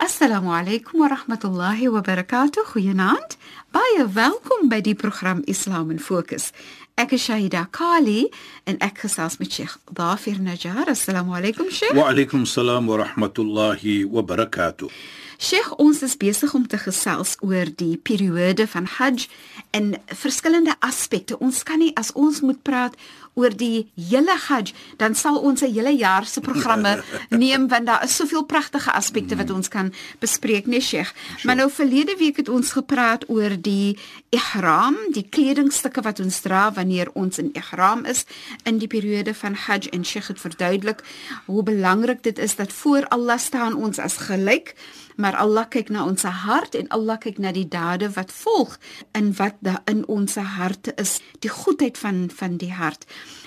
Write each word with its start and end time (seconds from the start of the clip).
Assalamu 0.00 0.48
alaykum 0.48 1.00
wa 1.00 1.08
rahmatullahi 1.08 1.92
wa 1.92 2.00
barakatuh. 2.00 2.64
Goeienaand. 2.72 3.36
Baie 3.70 4.06
welkom 4.08 4.70
by 4.72 4.80
die 4.80 4.94
program 4.94 5.42
Islam 5.44 5.90
in 5.90 5.98
Fokus. 5.98 6.54
Ek 6.96 7.12
is 7.12 7.26
Shahida 7.28 7.66
Kali 7.70 8.30
en 8.64 8.80
ek 8.80 9.04
gesels 9.04 9.36
met 9.36 9.52
Sheikh 9.52 9.76
Dafir 9.92 10.40
Najjar. 10.40 10.88
Assalamu 10.88 11.36
alaykum 11.36 11.68
Sheikh. 11.68 11.92
Wa 11.92 12.08
alaykum 12.14 12.48
salaam 12.48 12.88
wa 12.88 12.96
rahmatullahi 13.04 14.06
wa 14.08 14.24
barakatuh. 14.24 14.88
Sheikh, 15.36 15.68
ons 15.76 16.00
is 16.04 16.16
besig 16.16 16.52
om 16.56 16.64
te 16.68 16.80
gesels 16.80 17.36
oor 17.44 17.68
die 17.68 18.00
periode 18.00 18.64
van 18.72 18.88
Hajj 18.88 19.28
en 19.76 19.94
verskillende 20.12 20.74
aspekte. 20.80 21.36
Ons 21.44 21.60
kan 21.62 21.80
nie 21.80 21.92
as 22.00 22.12
ons 22.16 22.40
moet 22.40 22.60
praat 22.64 22.96
oor 23.34 23.56
die 23.56 23.90
hele 23.94 24.36
Hajj, 24.48 24.72
dan 24.96 25.14
sal 25.14 25.38
ons 25.38 25.62
'n 25.62 25.72
hele 25.72 25.96
jaar 25.96 26.26
se 26.26 26.40
programme 26.40 27.02
neem 27.42 27.68
want 27.68 27.86
daar 27.86 28.04
is 28.04 28.16
soveel 28.16 28.44
pragtige 28.44 28.92
aspekte 28.92 29.36
wat 29.36 29.50
ons 29.50 29.68
kan 29.68 29.92
bespreek, 30.18 30.66
nee 30.66 30.80
Sheikh. 30.80 31.12
Maar 31.44 31.56
nou 31.56 31.70
verlede 31.70 32.16
week 32.18 32.36
het 32.36 32.48
ons 32.48 32.72
gepraat 32.72 33.28
oor 33.28 33.56
die 33.60 33.98
ihram, 34.30 34.94
die 35.10 35.26
kledingstukke 35.26 36.04
wat 36.06 36.20
ons 36.22 36.38
dra 36.44 36.68
wanneer 36.76 37.10
ons 37.18 37.40
in 37.42 37.50
ihram 37.58 38.04
is 38.06 38.24
in 38.62 38.78
die 38.78 38.86
periode 38.90 39.34
van 39.34 39.56
Hajj 39.58 39.90
en 39.90 40.04
Sheikh 40.06 40.30
het 40.30 40.40
verduidelik 40.40 41.02
hoe 41.46 41.62
belangrik 41.66 42.22
dit 42.22 42.38
is 42.38 42.54
dat 42.56 42.72
voor 42.72 43.08
Allah 43.10 43.38
staan 43.38 43.74
ons 43.74 43.98
as 43.98 44.20
gelyk 44.30 44.74
maar 45.20 45.36
Allah 45.36 45.66
kyk 45.68 45.90
na 45.90 46.04
ons 46.06 46.22
hart 46.22 46.74
en 46.78 46.88
Allah 46.94 47.18
kyk 47.20 47.38
na 47.42 47.52
die 47.52 47.66
dade 47.68 48.08
wat 48.14 48.32
volg 48.32 48.76
in 49.18 49.32
wat 49.36 49.58
daar 49.60 49.82
in 49.90 50.04
ons 50.08 50.34
harte 50.34 50.94
is 50.96 51.18
die 51.44 51.50
goedheid 51.52 51.98
van 51.98 52.28
van 52.34 52.56
die 52.56 52.72
hart. 52.72 53.04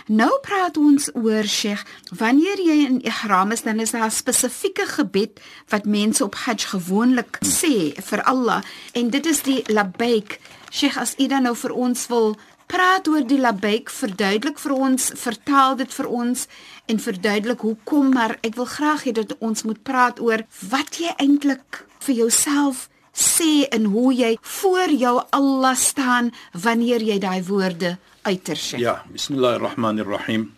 Nou 0.07 0.29
praat 0.43 0.77
ons 0.77 1.09
oor 1.15 1.47
Sheikh 1.47 1.85
wanneer 2.11 2.59
jy 2.59 2.77
in 2.85 2.99
ihram 3.01 3.55
is 3.55 3.63
dan 3.63 3.79
is 3.79 3.95
daar 3.95 4.11
'n 4.11 4.11
spesifieke 4.11 4.85
gebed 4.85 5.39
wat 5.69 5.85
mense 5.85 6.23
op 6.23 6.35
Hajj 6.35 6.65
gewoonlik 6.75 7.39
sê 7.41 7.95
vir 8.01 8.21
Allah 8.23 8.61
en 8.93 9.09
dit 9.09 9.25
is 9.25 9.41
die 9.41 9.63
labbaik 9.67 10.39
Sheikh 10.73 10.97
as 10.97 11.13
u 11.21 11.27
dan 11.29 11.45
nou 11.45 11.53
vir 11.53 11.73
ons 11.85 12.07
wil 12.09 12.31
praat 12.71 13.07
oor 13.11 13.21
die 13.29 13.37
labbaik 13.37 13.91
verduidelik 13.93 14.57
vir 14.63 14.73
ons 14.73 15.11
vertaal 15.21 15.77
dit 15.77 15.91
vir 15.93 16.07
ons 16.21 16.47
en 16.89 17.03
verduidelik 17.05 17.61
hoekom 17.67 18.09
maar 18.15 18.39
ek 18.41 18.57
wil 18.57 18.69
graag 18.69 19.05
hê 19.05 19.13
dat 19.13 19.35
ons 19.37 19.65
moet 19.67 19.81
praat 19.85 20.21
oor 20.23 20.41
wat 20.71 20.97
jy 20.97 21.13
eintlik 21.21 21.83
vir 22.07 22.15
jouself 22.23 22.87
sê 23.13 23.67
en 23.69 23.85
hoe 23.93 24.09
jy 24.17 24.31
voor 24.41 24.95
jou 24.97 25.15
Allah 25.37 25.75
staan 25.77 26.31
wanneer 26.65 27.05
jy 27.05 27.19
daai 27.21 27.43
woorde 27.45 27.97
uiter 28.25 28.57
sê. 28.57 28.79
Ja, 28.81 29.03
bismillahirrahmanirrahim. 29.13 30.49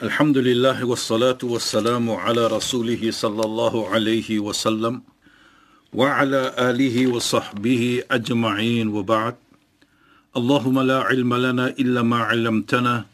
Alhamdulillah 0.00 0.80
wassalatu 0.88 1.52
wassalamu 1.52 2.16
ala 2.16 2.48
rasulih 2.48 3.02
sallallahu 3.12 3.90
alayhi 3.92 4.38
wa 4.40 4.56
sallam 4.56 5.02
wa 5.92 6.16
ala 6.16 6.54
alihi 6.56 7.06
wa 7.12 7.20
sahbihi 7.20 8.06
ajma'in 8.08 8.88
wa 8.94 9.02
ba'd. 9.02 9.47
اللهم 10.37 10.79
لا 10.79 10.99
علم 11.09 11.33
لنا 11.33 11.67
الا 11.79 12.01
ما 12.01 12.17
علمتنا 12.17 13.05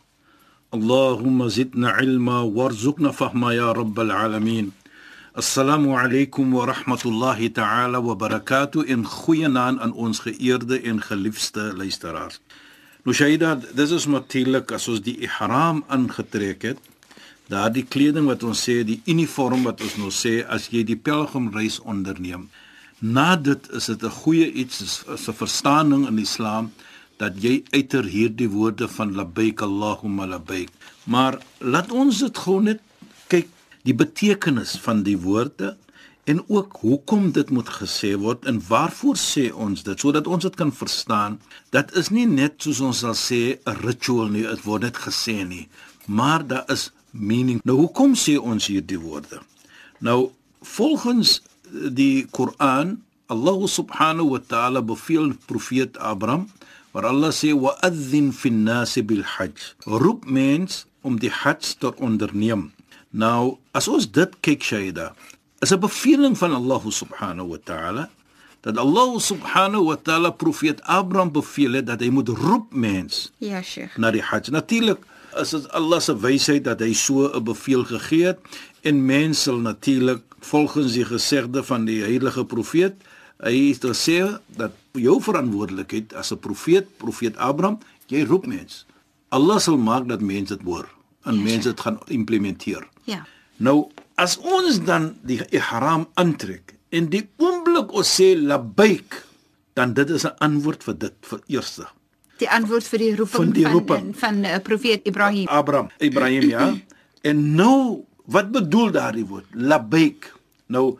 اللهم 0.73 1.47
زدنا 1.47 1.89
علما 1.89 2.39
وارزقنا 2.41 3.11
فهما 3.11 3.53
يا 3.53 3.71
رب 3.71 3.99
العالمين 3.99 4.71
السلام 5.37 5.89
عليكم 5.91 6.53
ورحمه 6.53 7.03
الله 7.05 7.47
تعالى 7.47 7.97
وبركاته 7.97 8.83
in 8.83 9.05
goeie 9.05 9.47
naam 9.47 9.79
aan 9.79 9.93
ons 9.93 10.19
geëerde 10.19 10.81
en 10.81 11.01
geliefde 11.01 11.73
luisteraars. 11.75 12.39
Nou 13.03 13.15
Shaida, 13.15 13.55
dis 13.73 13.91
is 13.91 14.05
natuurlik 14.05 14.71
as 14.71 14.87
ons 14.87 15.01
die 15.01 15.15
ihram 15.23 15.83
aangetrek 15.87 16.65
het, 16.71 16.79
daardie 17.47 17.85
kleding 17.85 18.27
wat 18.27 18.43
ons 18.43 18.61
sê, 18.67 18.83
die 18.83 19.01
uniform 19.07 19.63
wat 19.67 19.81
ons 19.81 19.95
nou 20.01 20.11
sê 20.11 20.39
as 20.47 20.67
jy 20.73 20.83
die 20.83 20.99
pelgrimreis 21.09 21.79
onderneem. 21.79 22.49
Na 22.99 23.35
dit 23.35 23.69
is 23.79 23.85
dit 23.91 24.03
'n 24.03 24.17
goeie 24.23 24.51
iets, 24.51 24.81
is 24.81 25.27
'n 25.27 25.39
verstaaning 25.43 26.07
in 26.07 26.19
Islam 26.19 26.71
dat 27.20 27.38
jy 27.42 27.62
uiter 27.72 28.04
hierdie 28.04 28.50
woorde 28.50 28.88
van 28.88 29.14
labbaik 29.14 29.62
Allahumma 29.62 30.26
labbaik. 30.26 30.70
Maar 31.04 31.38
laat 31.58 31.92
ons 31.92 32.18
dit 32.24 32.42
gou 32.46 32.60
net 32.62 32.82
kyk 33.32 33.48
die 33.84 33.94
betekenis 33.94 34.76
van 34.80 35.02
die 35.06 35.18
woorde 35.20 35.74
en 36.24 36.40
ook 36.48 36.78
hoekom 36.80 37.32
dit 37.36 37.50
moet 37.52 37.68
gesê 37.68 38.14
word 38.16 38.46
en 38.48 38.60
waarvoor 38.68 39.16
sê 39.20 39.50
ons 39.52 39.82
dit 39.84 40.00
sodat 40.00 40.26
ons 40.26 40.42
dit 40.42 40.56
kan 40.56 40.72
verstaan. 40.72 41.38
Dat 41.70 41.92
is 42.00 42.08
nie 42.08 42.26
net 42.26 42.64
soos 42.64 42.80
ons 42.80 43.04
sal 43.04 43.16
sê 43.18 43.58
'n 43.60 43.76
ritual 43.84 44.28
nie, 44.28 44.42
dit 44.42 44.64
word 44.64 44.82
net 44.82 44.96
gesê 44.96 45.44
nie, 45.44 45.68
maar 46.06 46.46
daar 46.46 46.64
is 46.68 46.90
meaning. 47.10 47.60
Nou 47.64 47.76
hoekom 47.76 48.14
sê 48.14 48.38
ons 48.38 48.66
hierdie 48.66 48.98
woorde? 48.98 49.40
Nou 50.00 50.30
volgens 50.60 51.42
die 51.70 52.26
Koran, 52.30 53.02
Allah 53.26 53.66
subhanahu 53.66 54.30
wa 54.30 54.40
ta'ala 54.46 54.82
beveel 54.82 55.34
profeet 55.46 55.96
Abraham 55.98 56.48
waar 56.94 57.10
Allah 57.10 57.34
sê 57.34 57.50
wa'adhin 57.50 58.30
fin 58.30 58.62
nas 58.62 58.94
bil 59.02 59.26
hajj. 59.26 59.74
Roep 59.82 60.24
mens 60.30 60.86
om 61.02 61.18
die 61.18 61.30
hajj 61.42 61.74
te 61.82 61.90
onderneem. 61.98 62.70
Nou 63.10 63.58
as 63.74 63.90
ons 63.90 64.06
dit 64.06 64.30
kyk 64.46 64.62
shaida 64.62 65.10
is 65.58 65.72
'n 65.74 65.80
beveling 65.80 66.38
van 66.38 66.52
Allah 66.54 66.82
subhanahu 66.86 67.48
wa 67.54 67.58
ta'ala 67.58 68.04
dat 68.62 68.78
Allah 68.78 69.18
subhanahu 69.18 69.84
wa 69.90 69.96
ta'ala 69.96 70.30
profeet 70.30 70.82
Abraham 70.82 71.32
beveel 71.32 71.72
het 71.72 71.86
dat 71.86 72.00
hy 72.00 72.10
moet 72.10 72.28
roep 72.28 72.72
mens 72.72 73.32
ja 73.38 73.62
sheikh. 73.62 73.98
na 73.98 74.10
die 74.10 74.22
hajj. 74.22 74.50
Natuurlik 74.50 74.98
is 75.40 75.50
dit 75.50 75.66
Allah 75.72 76.00
se 76.00 76.14
wysheid 76.14 76.64
dat 76.64 76.80
hy 76.80 76.92
so 76.92 77.26
'n 77.26 77.44
bevel 77.44 77.84
gegee 77.84 78.26
het 78.26 78.38
en 78.82 79.06
mense 79.06 79.40
sal 79.40 79.58
natuurlik 79.58 80.22
volgens 80.40 80.92
die 80.92 81.04
gesegde 81.04 81.62
van 81.62 81.84
die 81.84 82.02
heilige 82.02 82.44
profeet 82.44 82.94
hy 83.44 83.70
het 83.70 83.84
gesê 83.84 84.18
dat 84.56 84.72
jou 84.96 85.20
verantwoordelikheid 85.22 86.14
as 86.14 86.32
'n 86.32 86.40
profeet, 86.40 86.88
profeet 86.96 87.36
Abraham, 87.36 87.78
jy 88.08 88.24
roep 88.24 88.46
mense. 88.46 88.84
Allah 89.28 89.58
sal 89.58 89.76
maak 89.76 90.08
dat 90.08 90.20
mense 90.20 90.56
dit 90.56 90.64
hoor 90.64 90.88
en 91.24 91.34
yes, 91.34 91.44
mense 91.44 91.68
dit 91.68 91.80
gaan 91.80 91.98
implementeer. 92.06 92.88
Ja. 93.04 93.26
Nou, 93.56 93.90
as 94.14 94.38
ons 94.38 94.80
dan 94.84 95.16
die 95.22 95.40
ihram 95.50 96.06
aantrek 96.14 96.74
en 96.94 97.08
die 97.10 97.28
oomblik 97.36 97.92
ons 97.92 98.08
sê 98.20 98.34
labbaik, 98.38 99.24
dan 99.74 99.94
dit 99.94 100.10
is 100.10 100.24
'n 100.24 100.36
antwoord 100.38 100.84
vir 100.84 100.98
dit 100.98 101.14
vir 101.20 101.40
eerste. 101.46 101.86
Die 102.38 102.50
antwoord 102.50 102.86
vir 102.86 102.98
die 102.98 103.14
roeping 103.16 103.44
van 103.44 103.50
die 103.50 103.68
roeping. 103.68 104.16
van 104.16 104.42
van 104.42 104.44
uh, 104.44 104.58
profeet 104.58 105.00
Ibrahim. 105.06 105.46
Abraham, 105.48 105.88
Ibrahim 105.98 106.42
ja. 106.42 106.74
en 107.28 107.54
nou, 107.54 108.04
wat 108.24 108.50
bedoel 108.50 108.90
daardie 108.90 109.26
woord? 109.26 109.46
Labbaik. 109.52 110.34
Nou, 110.66 110.98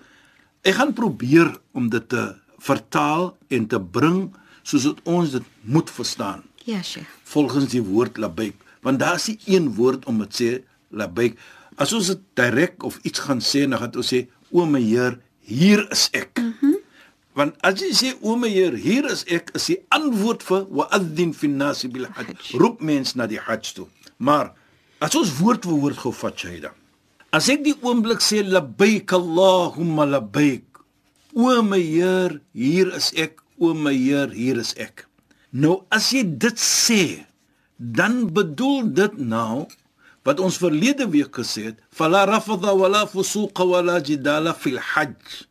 ek 0.64 0.78
gaan 0.78 0.94
probeer 0.97 1.52
om 1.76 1.91
dit 1.92 2.08
te 2.08 2.25
vertaal 2.64 3.32
en 3.52 3.66
te 3.69 3.80
bring 3.80 4.30
soos 4.64 4.86
dit 4.88 5.00
ons 5.04 5.34
dit 5.36 5.50
moet 5.69 5.91
verstaan. 5.91 6.44
Ja, 6.64 6.80
Sheikh. 6.82 7.08
Volgens 7.28 7.69
die 7.75 7.82
woord 7.84 8.16
labbaik, 8.16 8.56
want 8.84 9.02
daar 9.02 9.20
is 9.20 9.28
nie 9.28 9.56
een 9.56 9.75
woord 9.76 10.06
om 10.08 10.22
dit 10.25 10.40
sê 10.40 10.50
labbaik. 10.88 11.37
As 11.76 11.93
ons 11.93 12.08
dit 12.12 12.22
direk 12.38 12.84
of 12.87 12.96
iets 13.02 13.26
gaan 13.26 13.43
sê, 13.44 13.66
dan 13.69 13.82
gaan 13.82 14.00
ons 14.00 14.12
sê 14.14 14.25
o 14.55 14.64
my 14.64 14.81
Heer, 14.81 15.19
hier 15.44 15.84
is 15.93 16.08
ek. 16.12 16.40
Mm 16.40 16.75
want 17.34 17.56
as 17.66 17.81
jy 17.82 17.90
sê 17.99 18.11
o 18.22 18.37
my 18.38 18.49
Heer, 18.50 18.76
hier 18.78 19.06
is 19.11 19.25
ek, 19.26 19.50
is 19.58 19.66
die 19.72 19.81
antwoord 19.94 20.44
vir 20.46 20.69
wa'adhin 20.78 21.34
fin 21.34 21.56
nas 21.58 21.82
bil 21.90 22.06
hajj. 22.16 22.55
Roep 22.61 22.82
mens 22.84 23.16
na 23.19 23.26
die 23.31 23.40
hajj 23.43 23.72
toe. 23.78 23.88
Maar 24.22 24.52
as 25.02 25.16
ons 25.19 25.34
woord 25.40 25.66
vir 25.66 25.81
woord 25.82 25.99
gou 26.05 26.14
vat, 26.14 26.38
Shaida. 26.38 26.70
As 27.34 27.48
ek 27.50 27.64
die 27.66 27.75
oomblik 27.82 28.20
sê 28.22 28.44
labbaik 28.46 29.10
Allahumma 29.16 30.04
labbaik 30.06 30.78
O 31.34 31.50
my 31.66 31.81
Heer, 31.82 32.36
hier 32.54 32.92
is 32.94 33.08
ek. 33.19 33.40
O 33.58 33.72
my 33.75 33.90
Heer, 33.90 34.31
hier 34.31 34.60
is 34.62 34.70
ek. 34.78 35.02
Nou 35.50 35.81
as 35.90 36.12
jy 36.14 36.22
dit 36.22 36.60
sê, 36.62 37.26
dan 37.75 38.28
bedoel 38.36 38.86
dit 38.94 39.16
nou 39.19 39.64
wat 40.22 40.38
ons 40.38 40.60
verlede 40.62 41.08
week 41.10 41.34
gesê 41.34 41.72
het, 41.72 41.82
fala 41.90 42.22
rafadha 42.31 42.70
wala 42.78 43.02
fusuqa 43.10 43.66
wala 43.66 43.98
jidala 43.98 44.54
fil 44.54 44.78
hajj. 44.78 45.42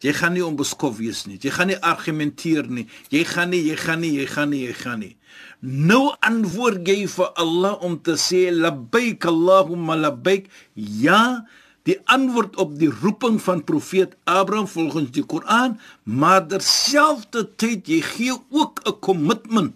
Jy 0.00 0.16
gaan 0.16 0.38
nie 0.38 0.44
onbeskof 0.44 0.96
wees 1.02 1.26
nie. 1.28 1.36
Jy 1.36 1.52
gaan 1.52 1.68
nie 1.72 1.78
argumenteer 1.84 2.72
nie. 2.72 2.86
Jy 3.12 3.26
gaan 3.28 3.52
nie, 3.52 3.60
jy 3.68 3.76
gaan 3.80 4.00
nie, 4.04 4.14
jy 4.16 4.26
gaan 4.32 4.52
nie, 4.52 4.64
jy 4.70 4.74
gaan 4.80 5.04
nie. 5.04 5.14
Nou 5.60 6.14
antwoord 6.20 6.86
jy 6.88 7.06
vir 7.10 7.30
Allah 7.42 7.76
om 7.82 7.96
te 8.02 8.16
sê 8.20 8.50
labbaik 8.52 9.24
Allahumma 9.24 9.96
labbaik. 9.96 10.50
Ja, 10.74 11.46
die 11.86 11.96
antwoord 12.10 12.56
op 12.62 12.74
die 12.78 12.90
roeping 12.90 13.38
van 13.42 13.62
profeet 13.64 14.16
Abraham 14.24 14.66
volgens 14.68 15.12
die 15.14 15.24
Koran, 15.24 15.78
maar 16.02 16.46
terselfdertyd 16.50 17.86
jy 17.88 18.00
gee 18.02 18.36
ook 18.50 18.82
'n 18.84 18.98
kommitment 19.00 19.74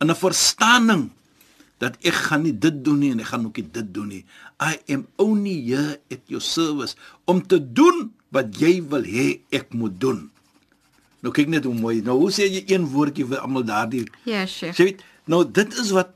en 0.00 0.10
'n 0.10 0.14
verstaaning 0.16 1.10
dat 1.78 1.96
ek 2.02 2.14
gaan 2.14 2.42
nie 2.42 2.58
dit 2.58 2.84
doen 2.84 2.98
nie 2.98 3.10
en 3.10 3.20
ek 3.20 3.30
gaan 3.30 3.46
ook 3.46 3.56
nie 3.56 3.70
dit 3.72 3.94
doen 3.94 4.08
nie. 4.08 4.24
I 4.60 4.78
am 4.94 5.06
only 5.16 5.56
here 5.70 6.00
at 6.10 6.22
your 6.26 6.42
service 6.42 6.96
om 7.24 7.46
te 7.46 7.58
doen 7.72 8.10
wat 8.34 8.58
jy 8.58 8.82
wil 8.82 9.04
hê 9.06 9.40
ek 9.50 9.72
moet 9.72 10.00
doen. 10.00 10.30
Nou 11.24 11.32
kyk 11.34 11.50
net 11.50 11.66
hoe 11.66 11.74
mooi. 11.74 11.98
Nou 12.06 12.18
hoe 12.22 12.30
sê 12.34 12.46
jy 12.46 12.62
een 12.70 12.86
woordjie 12.92 13.26
vir 13.28 13.42
almal 13.42 13.66
daardie? 13.66 14.04
Ja, 14.28 14.44
Sheikh. 14.46 14.78
Jy 14.78 14.90
weet, 14.92 15.02
nou 15.26 15.42
dit 15.44 15.74
is 15.82 15.90
wat 15.96 16.14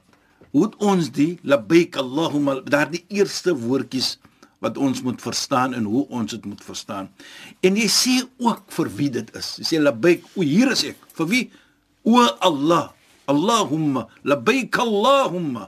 hoe 0.52 0.68
ons 0.84 1.08
die 1.14 1.38
labbaik 1.48 1.96
Allahumma 2.00 2.58
daardie 2.60 3.02
eerste 3.08 3.54
woordjies 3.56 4.16
wat 4.62 4.78
ons 4.78 5.00
moet 5.02 5.18
verstaan 5.18 5.74
en 5.74 5.88
hoe 5.90 6.04
ons 6.14 6.30
dit 6.30 6.44
moet 6.46 6.60
verstaan. 6.62 7.08
En 7.66 7.76
jy 7.78 7.88
sê 7.90 8.16
ook 8.38 8.62
vir 8.76 8.90
wie 8.98 9.10
dit 9.18 9.32
is. 9.38 9.56
Jy 9.58 9.66
sê 9.72 9.80
labbaik, 9.82 10.26
o 10.38 10.46
hier 10.46 10.70
is 10.70 10.84
ek. 10.92 11.00
Vir 11.18 11.30
wie? 11.32 11.44
O 12.06 12.22
Allah. 12.46 12.92
Allahumma 13.30 14.06
labbaik 14.28 14.78
Allahumma. 14.78 15.66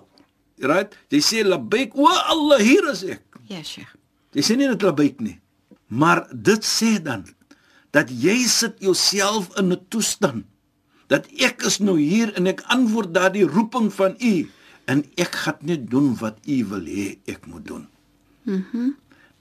Right? 0.62 0.94
Jy 1.10 1.22
sê 1.26 1.42
labbaik, 1.46 1.96
o 1.98 2.06
Allah, 2.06 2.62
hier 2.62 2.86
is 2.92 3.02
ek. 3.16 3.40
Ja, 3.50 3.64
Sheikh. 3.66 3.90
Jy 4.34 4.46
sê 4.46 4.58
nie 4.58 4.70
net 4.70 4.86
labbaik 4.86 5.18
nie. 5.22 5.40
Maar 5.90 6.24
dit 6.30 6.62
sê 6.66 6.96
dan 7.02 7.26
dat 7.94 8.10
jy 8.10 8.42
sit 8.50 8.80
jouself 8.82 9.48
in 9.58 9.72
'n 9.72 9.80
toestand 9.88 10.44
dat 11.06 11.28
ek 11.38 11.62
is 11.62 11.78
nou 11.78 11.98
hier 12.00 12.32
en 12.34 12.46
ek 12.46 12.64
antwoord 12.66 13.14
daardie 13.14 13.46
roeping 13.46 13.92
van 13.92 14.16
u 14.18 14.48
en 14.90 15.04
ek 15.16 15.32
gaan 15.44 15.60
net 15.60 15.90
doen 15.90 16.16
wat 16.18 16.38
u 16.46 16.64
wil 16.64 16.84
hê 16.84 17.18
ek 17.24 17.46
moet 17.46 17.64
doen. 17.66 17.86
Mhm. 18.42 18.64
Mm 18.72 18.94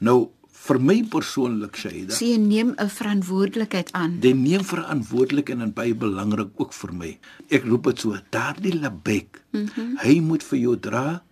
nou 0.03 0.29
vir 0.51 0.79
my 0.81 1.03
persoonlik 1.07 1.77
Shaida. 1.79 2.11
So 2.13 2.25
jy 2.25 2.37
neem 2.37 2.73
'n 2.77 2.89
verantwoordelikheid 2.89 3.91
aan. 3.91 4.19
Dit 4.19 4.35
neem 4.35 4.63
verantwoordelikheid 4.63 5.61
en 5.61 5.73
baie 5.73 5.95
belangrik 5.95 6.49
ook 6.55 6.73
vir 6.73 6.93
my. 6.93 7.19
Ek 7.49 7.63
roep 7.63 7.83
dit 7.83 7.99
so, 7.99 8.19
daardie 8.29 8.79
labek. 8.79 9.41
Mm 9.51 9.97
hy 10.03 10.19
moet 10.19 10.43
vir 10.43 10.59
jou 10.59 10.79
dra 10.79 11.23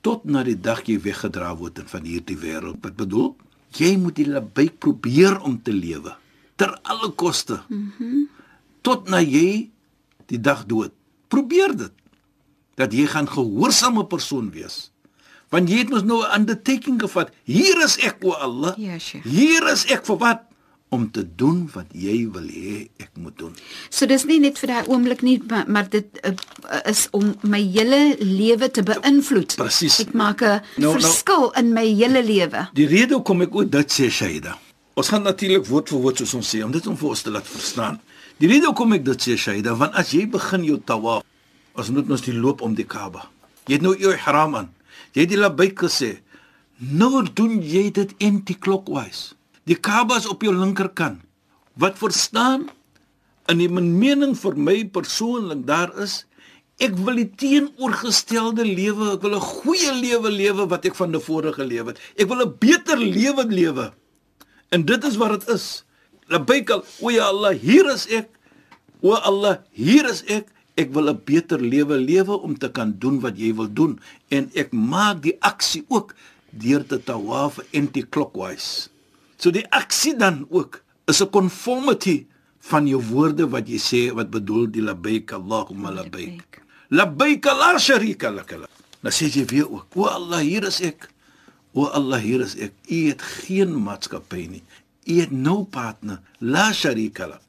tot 0.00 0.24
na 0.24 0.42
die 0.42 0.60
dag 0.60 0.84
jy 0.84 1.00
weggedra 1.00 1.56
word 1.56 1.80
van 1.86 2.04
hierdie 2.04 2.36
wêreld. 2.36 2.76
Wat 2.82 2.96
bedoel? 2.96 3.36
jy 3.78 3.94
moet 4.00 4.18
die 4.18 4.26
labbyk 4.26 4.78
probeer 4.82 5.38
om 5.46 5.58
te 5.62 5.72
lewe 5.74 6.14
ter 6.60 6.76
alle 6.82 7.10
koste. 7.16 7.62
Mhm. 7.68 7.88
Mm 7.98 8.28
tot 8.80 9.10
na 9.12 9.18
jy 9.20 9.68
die 10.32 10.38
dag 10.40 10.62
dood. 10.64 10.94
Probeer 11.28 11.74
dit. 11.76 11.92
Dat 12.80 12.94
jy 12.96 13.04
gaan 13.12 13.26
gehoorsame 13.28 14.06
persoon 14.08 14.48
wees. 14.54 14.88
Want 15.52 15.68
jy 15.68 15.82
het 15.82 15.90
mos 15.92 16.06
nou 16.08 16.24
'n 16.24 16.32
undertaking 16.40 16.96
gevat. 17.00 17.28
Hier 17.44 17.76
is 17.84 17.98
ek 17.98 18.24
o 18.24 18.32
Allah. 18.32 18.72
Ja, 18.78 18.98
Sheikh. 18.98 19.24
Hier 19.24 19.68
is 19.68 19.84
ek 19.84 20.06
vir 20.06 20.16
wat? 20.16 20.48
om 20.90 21.10
te 21.10 21.22
doen 21.36 21.70
wat 21.72 21.86
jy 21.94 22.28
wil 22.34 22.48
hê 22.50 22.88
ek 22.98 23.10
moet 23.14 23.36
doen. 23.38 23.54
So 23.94 24.06
dis 24.10 24.24
nie 24.26 24.40
net 24.42 24.58
vir 24.58 24.72
daai 24.72 24.88
oomblik 24.90 25.22
nie, 25.22 25.36
maar, 25.46 25.68
maar 25.70 25.86
dit 25.88 26.18
uh, 26.26 26.32
is 26.90 27.06
om 27.14 27.34
my 27.42 27.60
hele 27.62 28.16
lewe 28.18 28.70
te 28.70 28.82
beïnvloed. 28.82 29.54
Presies. 29.54 30.00
Ek 30.00 30.12
maak 30.18 30.42
'n 30.42 30.60
no, 30.82 30.90
verskil 30.98 31.46
no, 31.46 31.52
in 31.54 31.72
my 31.72 31.86
hele 31.86 32.24
lewe. 32.26 32.68
Die 32.74 32.90
rede 32.90 33.14
hoekom 33.14 33.46
ek 33.46 33.54
ook 33.54 33.70
dit 33.70 33.92
sê 33.92 34.10
Shaida. 34.10 34.58
Ons 35.00 35.08
gaan 35.08 35.22
natuurlik 35.24 35.64
woord 35.64 35.88
vir 35.88 36.00
woord 36.04 36.18
soos 36.20 36.32
ons 36.36 36.48
sê 36.52 36.58
om 36.60 36.72
dit 36.74 36.86
om 36.90 36.96
vir 37.00 37.08
ons 37.08 37.22
te 37.24 37.30
laat 37.32 37.46
verstaan. 37.48 37.94
Die 38.36 38.48
rede 38.50 38.68
hoekom 38.68 38.98
ek 38.98 39.04
dit 39.06 39.22
sê 39.24 39.36
Shaida, 39.40 39.72
want 39.80 39.94
as 39.96 40.10
jy 40.12 40.26
begin 40.28 40.66
jou 40.66 40.76
tawaf, 40.84 41.22
as 41.80 41.88
moet 41.88 42.10
ons 42.12 42.24
die 42.26 42.34
loop 42.36 42.60
om 42.66 42.74
die 42.76 42.84
Kaaba. 42.84 43.22
Jy 43.64 43.78
het 43.78 43.84
nou 43.86 43.94
jou 43.96 44.10
ihram 44.12 44.58
aan. 44.58 44.66
Jy 45.16 45.24
het 45.24 45.30
die 45.32 45.38
labbaik 45.40 45.80
gesê. 45.86 46.18
Nou 46.84 47.22
doen 47.24 47.62
jy 47.64 47.86
dit 47.96 48.12
anti-clockwise. 48.26 49.38
Die 49.64 49.78
Kaaba 49.78 50.18
is 50.20 50.28
op 50.28 50.44
jou 50.44 50.52
linkerkant. 50.52 51.22
Wat 51.80 51.96
verstaan 51.96 52.66
in 53.48 53.62
die 53.62 53.70
mening 53.72 54.34
vir 54.36 54.58
my 54.60 54.82
persoonlik 54.92 55.64
daar 55.68 55.94
is 56.04 56.26
ek 56.80 56.98
wil 57.06 57.16
die 57.16 57.30
teenoorgestelde 57.40 58.68
lewe, 58.68 59.14
ek 59.16 59.24
wil 59.24 59.36
'n 59.36 59.48
goeie 59.64 59.92
lewe 59.96 60.28
lewe 60.28 60.68
wat 60.68 60.84
ek 60.84 60.94
van 60.94 61.12
tevore 61.12 61.52
geleef 61.56 61.86
het. 61.86 61.98
Ek 62.18 62.28
wil 62.28 62.44
'n 62.44 62.56
beter 62.60 62.98
lewe 62.98 63.48
lewe. 63.48 63.92
En 64.70 64.84
dit 64.86 65.04
is 65.04 65.16
wat 65.18 65.40
dit 65.40 65.48
is. 65.56 65.66
Labbaik 66.30 66.70
o 66.78 67.10
ja 67.10 67.26
Allah, 67.32 67.56
hier 67.58 67.90
is 67.90 68.06
ek. 68.06 68.30
O 69.02 69.16
Allah, 69.18 69.58
hier 69.74 70.06
is 70.06 70.22
ek. 70.30 70.46
Ek 70.78 70.94
wil 70.94 71.10
'n 71.10 71.20
beter 71.26 71.58
lewe 71.58 71.98
lewe 71.98 72.38
om 72.38 72.54
te 72.58 72.70
kan 72.70 72.94
doen 72.98 73.18
wat 73.20 73.36
jy 73.36 73.50
wil 73.54 73.68
doen 73.68 73.98
en 74.30 74.48
ek 74.54 74.72
maak 74.72 75.22
die 75.22 75.36
aksie 75.42 75.84
ook 75.88 76.14
deur 76.50 76.86
te 76.86 77.02
tawaf 77.02 77.58
anti-clockwise. 77.74 78.88
So 79.36 79.50
die 79.50 79.66
aksie 79.74 80.16
dan 80.16 80.46
ook 80.48 80.80
is 81.06 81.20
'n 81.20 81.30
conformity 81.30 82.26
van 82.60 82.86
jou 82.86 83.02
woorde 83.02 83.50
wat 83.50 83.68
jy 83.68 83.78
sê 83.78 84.14
wat 84.14 84.30
bedoel 84.30 84.70
die 84.70 84.82
labbaik 84.82 85.32
Allahumma 85.32 85.90
labbaik. 85.90 86.62
Labbaik 86.88 87.44
la 87.44 87.78
sharika 87.78 88.30
lak. 88.30 88.54
Nou 89.02 89.12
sê 89.12 89.26
jy 89.26 89.44
weer 89.44 89.66
ook, 89.66 89.86
o 89.96 90.04
Allah, 90.04 90.40
hier 90.40 90.64
is 90.64 90.80
ek. 90.80 91.09
O 91.72 91.86
Allah, 91.86 92.18
hier 92.18 92.42
is 92.42 92.56
ek. 92.58 92.74
U 92.90 92.98
het 93.08 93.22
geen 93.22 93.76
maatskappy 93.84 94.46
nie. 94.50 94.64
U 95.06 95.20
het 95.20 95.30
no 95.30 95.62
partner. 95.64 96.20
La 96.38 96.72
sharika 96.72 97.28
lak. 97.30 97.42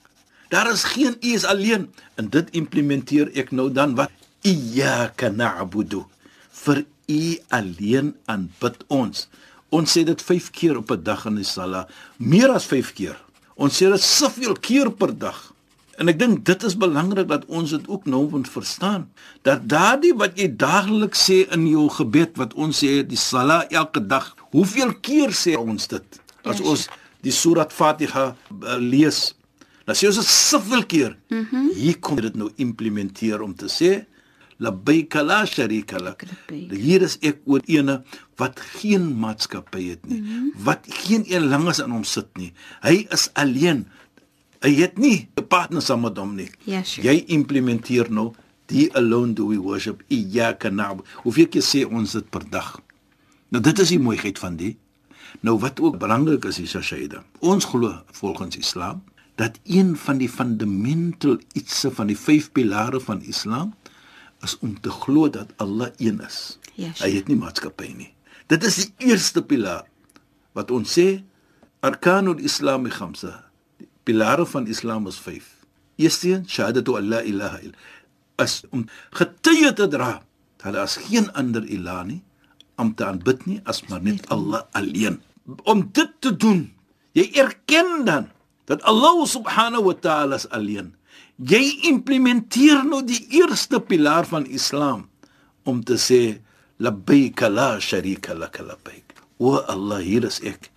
Daar 0.52 0.68
is 0.72 0.84
geen 0.84 1.16
u 1.22 1.34
is 1.34 1.46
alleen 1.48 1.88
en 2.20 2.28
dit 2.30 2.50
implementeer 2.60 3.30
ek 3.40 3.54
nou 3.56 3.70
dan 3.72 3.96
wat 3.96 4.12
iyyaka 4.44 5.30
na'budu 5.32 6.04
vir 6.64 6.84
u 7.08 7.24
alleen 7.56 8.12
aanbid 8.28 8.84
ons. 8.92 9.30
Ons 9.72 9.96
sê 9.96 10.04
dit 10.04 10.22
5 10.22 10.50
keer 10.52 10.78
op 10.78 10.92
'n 10.92 11.04
dag 11.04 11.26
in 11.26 11.36
die 11.36 11.48
sala, 11.48 11.88
meer 12.18 12.52
as 12.52 12.66
5 12.66 12.94
keer. 12.94 13.16
Ons 13.56 13.80
sê 13.80 13.88
dit 13.92 14.02
soveel 14.02 14.54
keer 14.60 14.92
per 14.92 15.18
dag. 15.18 15.51
En 16.02 16.10
ek 16.10 16.18
dink 16.18 16.40
dit 16.50 16.64
is 16.66 16.76
belangrik 16.82 17.28
dat 17.30 17.44
ons 17.46 17.70
dit 17.76 17.84
ook 17.86 18.08
nou 18.10 18.24
moet 18.32 18.48
verstaan 18.50 19.04
dat 19.46 19.68
daardie 19.70 20.16
wat 20.18 20.40
jy 20.40 20.48
daagliks 20.64 21.28
sê 21.30 21.44
in 21.54 21.68
jou 21.70 21.86
gebed 21.94 22.40
wat 22.42 22.56
ons 22.58 22.82
sê 22.82 23.04
die 23.06 23.20
sala 23.20 23.62
elke 23.70 24.02
dag, 24.02 24.32
hoeveel 24.56 24.96
keer 25.06 25.36
sê 25.38 25.54
ons 25.60 25.86
dit? 25.92 26.22
As 26.42 26.58
yes. 26.58 26.66
ons 26.66 26.88
die 27.22 27.34
Surat 27.36 27.74
Fatiha 27.74 28.32
uh, 28.34 28.80
lees, 28.82 29.36
dan 29.86 29.98
sê 29.98 30.10
ons 30.10 30.18
dit 30.18 30.32
soveel 30.32 30.88
keer. 30.90 31.14
Mm 31.30 31.46
-hmm. 31.52 31.70
Hier 31.78 32.00
kom 32.00 32.18
dit 32.22 32.36
nou 32.36 32.50
implementeer 32.58 33.42
om 33.42 33.54
te 33.54 33.70
sê 33.70 33.92
labbaik 34.58 35.14
la 35.22 35.46
sharika 35.46 36.00
lak. 36.00 36.26
Hier 36.50 37.02
is 37.02 37.18
ek 37.22 37.42
oor 37.46 37.62
ene 37.68 38.02
wat 38.38 38.60
geen 38.82 39.06
maatskappy 39.22 39.90
het 39.90 40.06
nie, 40.06 40.22
mm 40.22 40.28
-hmm. 40.28 40.52
wat 40.66 40.86
geen 41.06 41.24
een 41.30 41.50
langes 41.50 41.82
aan 41.82 41.92
hom 41.92 42.04
sit 42.04 42.30
nie. 42.38 42.54
Hy 42.82 43.06
is 43.10 43.30
alleen. 43.34 43.86
Hy 44.62 44.76
het 44.78 44.98
nie 44.98 45.30
'n 45.36 45.48
partner 45.48 45.82
saam 45.82 46.02
met 46.02 46.18
hom 46.18 46.36
nie. 46.36 46.50
Yes, 46.64 46.94
sure. 46.94 47.08
Jy 47.08 47.24
implementeer 47.26 48.12
nou 48.12 48.34
die 48.66 48.90
alone 48.96 49.34
do 49.34 49.48
we 49.48 49.58
worship 49.58 50.04
iyyaka 50.08 50.70
na'budu. 50.70 51.08
Hoeveel 51.24 51.48
keer 51.48 51.62
sê 51.64 51.86
ons 51.86 52.12
dit 52.12 52.30
per 52.30 52.50
dag? 52.50 52.82
Nou 53.50 53.64
dit 53.64 53.80
is 53.80 53.90
die 53.90 54.00
mooiheid 54.00 54.40
van 54.40 54.56
die. 54.56 54.78
Nou 55.42 55.58
wat 55.60 55.80
ook 55.80 55.98
belangrik 55.98 56.46
is 56.46 56.60
is 56.60 56.78
Shaida. 56.78 57.24
Ons 57.40 57.66
glo 57.66 58.02
volgens 58.12 58.58
Islam 58.58 59.04
dat 59.36 59.60
een 59.64 59.96
van 59.98 60.18
die 60.18 60.30
fundamental 60.30 61.40
ietsie 61.54 61.90
van 61.90 62.08
die 62.08 62.18
vyf 62.18 62.52
pilare 62.52 63.00
van 63.00 63.22
Islam 63.22 63.74
is 64.42 64.58
om 64.60 64.80
te 64.80 64.90
glo 64.90 65.30
dat 65.30 65.54
Allah 65.58 65.90
een 65.98 66.22
is. 66.22 66.60
Yes. 66.76 67.02
Hy 67.02 67.12
het 67.16 67.28
nie 67.28 67.38
maatskappy 67.38 67.94
nie. 67.98 68.14
Dit 68.48 68.64
is 68.68 68.76
die 68.76 69.10
eerste 69.12 69.44
pilaar 69.44 69.86
wat 70.58 70.72
ons 70.72 70.98
sê 70.98 71.22
arkanul 71.80 72.42
islam 72.44 72.90
khamsa. 72.92 73.51
Pilare 74.04 74.46
van 74.46 74.68
islam 74.68 75.08
is 75.08 75.20
5. 75.20 75.46
Eerstens 76.02 76.50
shahadatu 76.50 76.98
alla 76.98 77.22
ilaha 77.22 77.60
illa. 77.62 77.78
As 78.42 78.62
om 78.74 78.88
getuie 79.14 79.74
te 79.78 79.88
dra 79.88 80.22
dat 80.62 80.74
daar 80.74 80.90
is 80.90 80.98
geen 81.10 81.30
ander 81.38 81.66
ilah 81.66 82.04
nie 82.06 82.22
om 82.82 82.94
te 82.98 83.06
aanbid 83.06 83.46
nie 83.46 83.60
as 83.70 83.84
maar 83.90 84.02
net 84.02 84.26
Allah 84.34 84.66
alleen. 84.78 85.20
Om 85.64 85.90
dit 85.94 86.12
te 86.20 86.34
doen, 86.34 86.72
jy 87.18 87.28
erken 87.38 88.06
dan 88.06 88.30
dat 88.70 88.82
Allah 88.90 89.26
subhanahu 89.28 89.92
wa 89.92 89.94
ta'ala 89.94 90.40
is 90.42 90.50
alleen. 90.50 90.94
Jy 91.38 91.82
implementeer 91.90 92.86
nou 92.86 93.02
die 93.06 93.22
eerste 93.42 93.82
pilaar 93.82 94.26
van 94.30 94.46
Islam 94.46 95.10
om 95.66 95.82
te 95.86 95.98
sê 96.02 96.42
labbaik 96.82 97.42
la 97.50 97.76
sharika 97.82 98.38
lak 98.38 98.62
labbaik. 98.62 99.18
O 99.38 99.58
Allah 99.58 100.02
hier 100.06 100.26
is 100.26 100.42
ek 100.46 100.70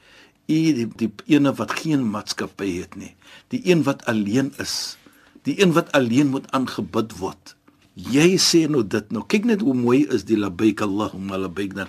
u 0.49 0.73
die, 0.81 0.89
die 0.97 1.11
ene 1.27 1.53
wat 1.55 1.73
geen 1.81 2.05
maatskappy 2.11 2.71
het 2.81 2.97
nie 2.97 3.15
die 3.49 3.63
een 3.71 3.83
wat 3.87 4.05
alleen 4.11 4.53
is 4.59 4.97
die 5.43 5.57
een 5.63 5.73
wat 5.73 5.93
alleen 5.93 6.33
moet 6.35 6.51
aangebid 6.53 7.17
word 7.19 7.55
jy 7.95 8.35
sê 8.43 8.67
nou 8.69 8.83
dit 8.83 9.11
nou 9.15 9.25
kyk 9.27 9.45
net 9.45 9.61
hoe 9.61 9.75
mooi 9.75 10.05
is 10.11 10.25
die 10.25 10.37
labbaik 10.39 10.81
Allahumma 10.83 11.39
labbaik 11.39 11.75
dan 11.75 11.89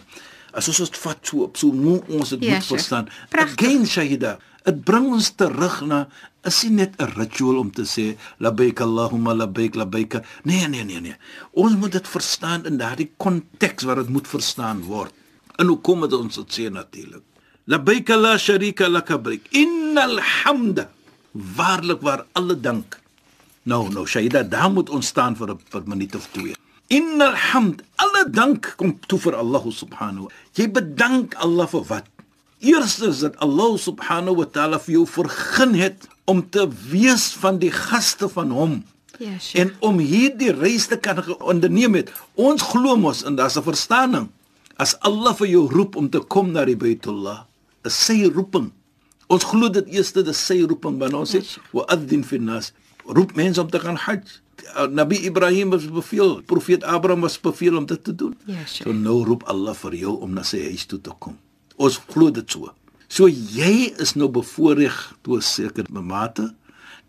As 0.56 0.70
ons 0.72 0.78
dit 0.88 0.98
vat 1.04 1.20
so 1.28 1.44
op 1.44 1.58
so 1.60 1.68
hoe 1.76 1.98
ons 2.16 2.30
dit 2.32 2.44
Ja, 2.46 2.54
moet 2.56 2.64
Sheikh. 2.64 2.80
verstaan. 2.80 3.10
Again 3.36 3.86
Shahida, 3.86 4.38
dit 4.64 4.78
bring 4.88 5.10
ons 5.12 5.28
terug 5.36 5.82
na 5.84 6.08
is 6.48 6.64
nie 6.64 6.72
net 6.78 6.94
'n 7.02 7.12
ritual 7.18 7.58
om 7.60 7.72
te 7.72 7.84
sê 7.84 8.16
labbaik 8.40 8.80
Allahumma 8.80 9.34
labbaik 9.34 9.76
labbaik. 9.76 10.24
Nee, 10.44 10.68
nee, 10.68 10.84
nee, 10.84 11.02
nee. 11.02 11.16
Ons 11.52 11.76
moet 11.76 11.92
dit 11.92 12.08
verstaan 12.08 12.66
in 12.66 12.78
daardie 12.78 13.12
konteks 13.18 13.84
waar 13.84 13.96
dit 13.96 14.10
moet 14.10 14.28
verstaan 14.28 14.82
word. 14.82 15.12
En 15.58 15.68
hoe 15.68 15.82
kom 15.82 16.02
dit 16.02 16.14
ons 16.14 16.36
dit 16.36 16.54
sê 16.54 16.72
natuurlik? 16.72 17.24
Labbaik 17.68 18.10
la 18.10 18.38
sharika 18.38 18.90
lak 18.90 19.10
labbaik. 19.10 19.42
Innal 19.52 20.20
hamda. 20.20 20.90
Waarlik 21.34 22.02
waar 22.02 22.26
alle 22.34 22.60
dank. 22.60 23.00
Nou, 23.64 23.90
nou 23.90 24.06
Shaida, 24.06 24.44
daar 24.44 24.72
moet 24.72 24.90
ons 24.90 25.08
staan 25.08 25.36
vir 25.36 25.50
'n 25.50 25.84
minuut 25.86 26.16
of 26.16 26.28
twee. 26.32 26.56
Innal 26.88 27.34
hamd, 27.34 27.82
alle 27.98 28.28
dank 28.30 28.76
kom 28.78 28.94
toe 29.10 29.18
vir 29.18 29.34
Allah 29.36 29.64
subhanahu. 29.66 30.30
Jy 30.54 30.70
bedank 30.70 31.34
Allah 31.42 31.66
vir 31.66 31.84
wat? 31.90 32.06
Eerstens 32.62 33.24
dat 33.26 33.38
Allah 33.42 33.74
subhanahu 33.82 34.36
wa 34.36 34.46
ta'ala 34.46 34.78
vir 34.80 35.02
jou 35.02 35.06
vergun 35.10 35.74
het 35.74 36.06
om 36.30 36.46
te 36.50 36.68
wees 36.92 37.34
van 37.42 37.58
die 37.58 37.74
gaste 37.74 38.30
van 38.30 38.54
hom. 38.54 38.84
Ja, 39.18 39.34
Sheikh. 39.40 39.66
En 39.66 39.74
om 39.80 39.98
hierdie 39.98 40.54
reis 40.54 40.86
te 40.86 40.98
kan 40.98 41.24
onderneem 41.42 41.98
het. 41.98 42.14
Ons 42.38 42.62
glo 42.62 42.98
mos 42.98 43.24
en 43.26 43.36
daar's 43.36 43.58
'n 43.58 43.66
verstaaning. 43.66 44.30
As 44.78 45.00
Allah 45.00 45.34
vir 45.34 45.48
jou 45.48 45.66
roep 45.72 45.96
om 45.96 46.10
te 46.10 46.20
kom 46.20 46.52
na 46.52 46.66
die 46.66 46.78
Baitullah, 46.78 47.50
is 47.86 47.98
sy 48.08 48.26
roeping. 48.30 48.72
Ons 49.32 49.46
glo 49.50 49.70
dit 49.74 49.94
eerste 49.98 50.24
dis 50.26 50.42
sy 50.50 50.62
roeping 50.66 51.00
wanneer 51.02 51.24
ons 51.24 51.36
sê 51.36 51.42
wa 51.74 51.86
adzin 51.94 52.26
fi 52.26 52.40
nas. 52.42 52.72
Roep 53.06 53.36
mense 53.38 53.62
om 53.62 53.70
te 53.70 53.82
gaan 53.82 54.00
hajj. 54.08 54.42
Nabi 54.90 55.20
Ibrahim 55.28 55.70
was 55.74 55.86
beveel, 55.92 56.40
profeet 56.50 56.84
Abraham 56.84 57.26
was 57.26 57.38
beveel 57.42 57.78
om 57.78 57.86
dit 57.86 58.02
te 58.04 58.16
doen. 58.16 58.34
Ja, 58.50 58.64
Sheikh. 58.66 58.88
So 58.88 58.94
nou 58.94 59.22
roep 59.28 59.46
Allah 59.52 59.76
vir 59.78 59.98
jou 60.00 60.16
om 60.26 60.34
na 60.34 60.44
sy 60.48 60.64
huis 60.70 60.86
toe 60.90 61.00
te 61.02 61.14
kom. 61.20 61.38
Ons 61.78 62.00
glo 62.12 62.32
dit 62.34 62.52
so. 62.52 62.72
So 63.08 63.28
jy 63.30 63.92
is 64.02 64.16
nou 64.18 64.30
bevoordeel 64.34 64.96
tot 65.22 65.38
'n 65.38 65.42
sekere 65.42 66.02
mate 66.02 66.54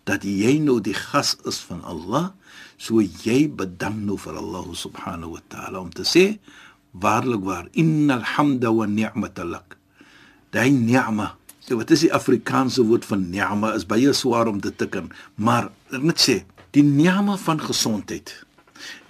dat 0.05 0.23
jy 0.23 0.59
nou 0.63 0.81
die 0.81 0.95
gas 0.95 1.37
is 1.45 1.59
van 1.67 1.83
Allah, 1.83 2.33
so 2.79 3.01
jy 3.01 3.49
bedank 3.49 3.97
nou 3.97 4.17
vir 4.17 4.37
Allah 4.39 4.67
subhanahu 4.75 5.35
wa 5.35 5.43
ta'ala 5.49 5.81
om 5.81 5.91
te 5.91 6.05
sê 6.07 6.39
waarlik 6.93 7.43
waar 7.43 7.67
innal 7.73 8.23
hamda 8.23 8.71
wa 8.73 8.87
ni'mata 8.87 9.45
lak. 9.45 9.77
Daai 10.57 10.73
ni'ma, 10.73 11.35
so 11.61 11.77
wat 11.77 11.91
is 11.93 12.07
die 12.07 12.13
Afrikaanse 12.17 12.81
woord 12.89 13.05
van 13.05 13.27
ni'ma 13.29 13.75
is 13.77 13.85
baie 13.85 14.13
swaar 14.17 14.49
om 14.49 14.63
dit 14.65 14.73
te 14.81 14.87
kan, 14.89 15.11
maar 15.37 15.69
ek 15.93 16.01
moet 16.01 16.23
sê, 16.23 16.37
die 16.73 16.85
ni'ma 16.85 17.37
van 17.43 17.61
gesondheid. 17.61 18.33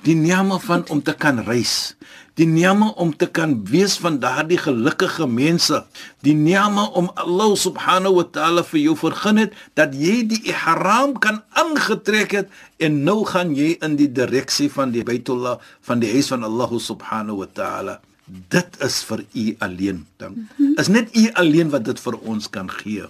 Die 0.06 0.14
ni'ma 0.18 0.58
van 0.62 0.82
om 0.90 1.02
te 1.02 1.14
kan 1.14 1.38
reis. 1.46 1.94
Die 2.38 2.46
ni'ma 2.46 2.92
om 3.02 3.12
te 3.16 3.26
kan 3.26 3.54
wees 3.70 3.96
van 4.02 4.18
daardie 4.22 4.58
gelukkige 4.58 5.26
mense. 5.26 5.84
Die 6.26 6.34
ni'ma 6.34 6.88
om 6.98 7.12
Allah 7.14 7.54
subhanahu 7.58 8.18
wa 8.20 8.26
ta'ala 8.38 8.66
vir 8.66 8.82
jou 8.82 8.96
vergun 8.98 9.40
het 9.42 9.54
dat 9.78 9.94
jy 9.94 10.20
die 10.30 10.42
ihram 10.50 11.14
kan 11.22 11.42
aangetrek 11.54 12.36
het 12.40 12.50
en 12.82 13.02
nou 13.06 13.22
gaan 13.26 13.54
jy 13.54 13.76
in 13.86 13.94
die 13.98 14.10
direksie 14.10 14.68
van 14.70 14.94
die 14.94 15.06
Baitullah 15.06 15.58
van 15.86 16.02
die 16.02 16.10
huis 16.10 16.30
van 16.34 16.46
Allah 16.46 16.78
subhanahu 16.90 17.42
wa 17.42 17.50
ta'ala. 17.54 17.98
Dit 18.26 18.78
is 18.83 19.02
vir 19.06 19.25
u 19.33 19.54
alleen. 19.59 20.06
Dan 20.16 20.49
is 20.76 20.88
net 20.88 21.16
u 21.16 21.28
alleen 21.33 21.71
wat 21.71 21.85
dit 21.85 22.00
vir 22.00 22.18
ons 22.18 22.50
kan 22.50 22.71
gee. 22.71 23.06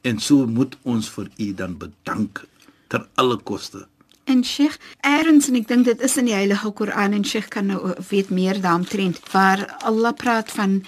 En 0.00 0.20
so 0.20 0.46
moet 0.46 0.76
ons 0.82 1.08
vir 1.10 1.30
u 1.36 1.54
dan 1.54 1.76
bedank 1.76 2.44
ter 2.88 3.06
alle 3.14 3.36
koste. 3.36 3.86
En 4.28 4.44
Sheikh, 4.44 4.76
eerens 5.00 5.48
en 5.48 5.56
ek 5.56 5.68
dink 5.68 5.86
dit 5.88 6.02
is 6.04 6.16
in 6.20 6.26
die 6.28 6.36
Heilige 6.36 6.70
Koran 6.76 7.14
en 7.16 7.24
Sheikh 7.24 7.48
kan 7.48 7.70
nou 7.72 7.94
weet 8.10 8.28
meer 8.28 8.60
daaromtrent 8.60 9.20
waar 9.32 9.64
Allah 9.88 10.12
praat 10.12 10.52
van 10.52 10.82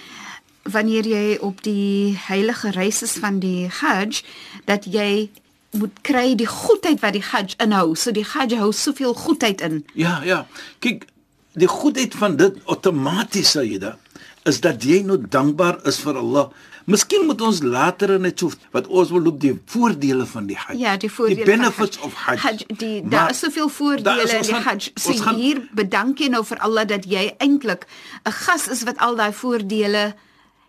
wanneer 0.69 1.07
jy 1.09 1.37
op 1.41 1.63
die 1.65 2.13
heilige 2.27 2.69
reis 2.75 3.01
is 3.01 3.15
van 3.17 3.39
die 3.41 3.65
Hajj 3.81 4.21
dat 4.69 4.85
jy 4.85 5.31
moet 5.73 6.01
kry 6.05 6.35
die 6.37 6.49
goedheid 6.49 7.01
wat 7.01 7.17
die 7.17 7.23
Hajj 7.25 7.55
inhou. 7.63 7.95
So 7.95 8.13
die 8.13 8.27
Hajj 8.27 8.59
hou 8.61 8.69
soveel 8.75 9.17
goedheid 9.17 9.61
in. 9.65 9.81
Ja, 9.97 10.19
ja. 10.23 10.43
Kyk, 10.85 11.07
die 11.53 11.67
goedheid 11.67 12.15
van 12.15 12.35
dit 12.39 12.55
outomaties 12.65 13.55
sê 13.57 13.63
jy 13.67 13.77
dat 13.79 13.97
is 14.49 14.59
dat 14.61 14.83
jy 14.83 15.01
nou 15.05 15.17
dankbaar 15.29 15.79
is 15.85 15.99
vir 16.01 16.17
Allah. 16.17 16.47
Miskien 16.89 17.27
moet 17.27 17.41
ons 17.45 17.59
later 17.61 18.19
net 18.19 18.39
so 18.39 18.49
wat 18.73 18.87
ons 18.87 19.11
wil 19.13 19.21
loop 19.21 19.39
die 19.39 19.51
voordele 19.69 20.25
van 20.25 20.47
die 20.47 20.55
Hajj. 20.57 20.79
Ja, 20.79 20.95
die 20.97 21.11
voordele 21.11 21.35
die 21.35 21.45
benefits 21.45 21.97
van 21.97 22.07
of 22.07 22.13
Hajj. 22.13 22.37
Hajj 22.41 22.63
die 22.77 23.01
Maar 23.01 23.09
daar 23.11 23.29
is 23.29 23.39
soveel 23.39 23.69
voordele 23.69 24.23
is- 24.23 24.31
in 24.33 24.41
die 24.41 24.53
gaan- 24.53 24.63
Hajj. 24.63 24.89
So 24.95 25.13
gaan- 25.13 25.35
hier 25.35 25.61
bedank 25.73 26.17
jy 26.19 26.27
nou 26.29 26.43
vir 26.45 26.57
Allah 26.59 26.87
dat 26.87 27.05
jy 27.05 27.35
eintlik 27.37 27.85
'n 28.25 28.31
gas 28.31 28.67
is 28.67 28.83
wat 28.83 28.97
al 28.97 29.15
daai 29.15 29.31
voordele 29.33 30.15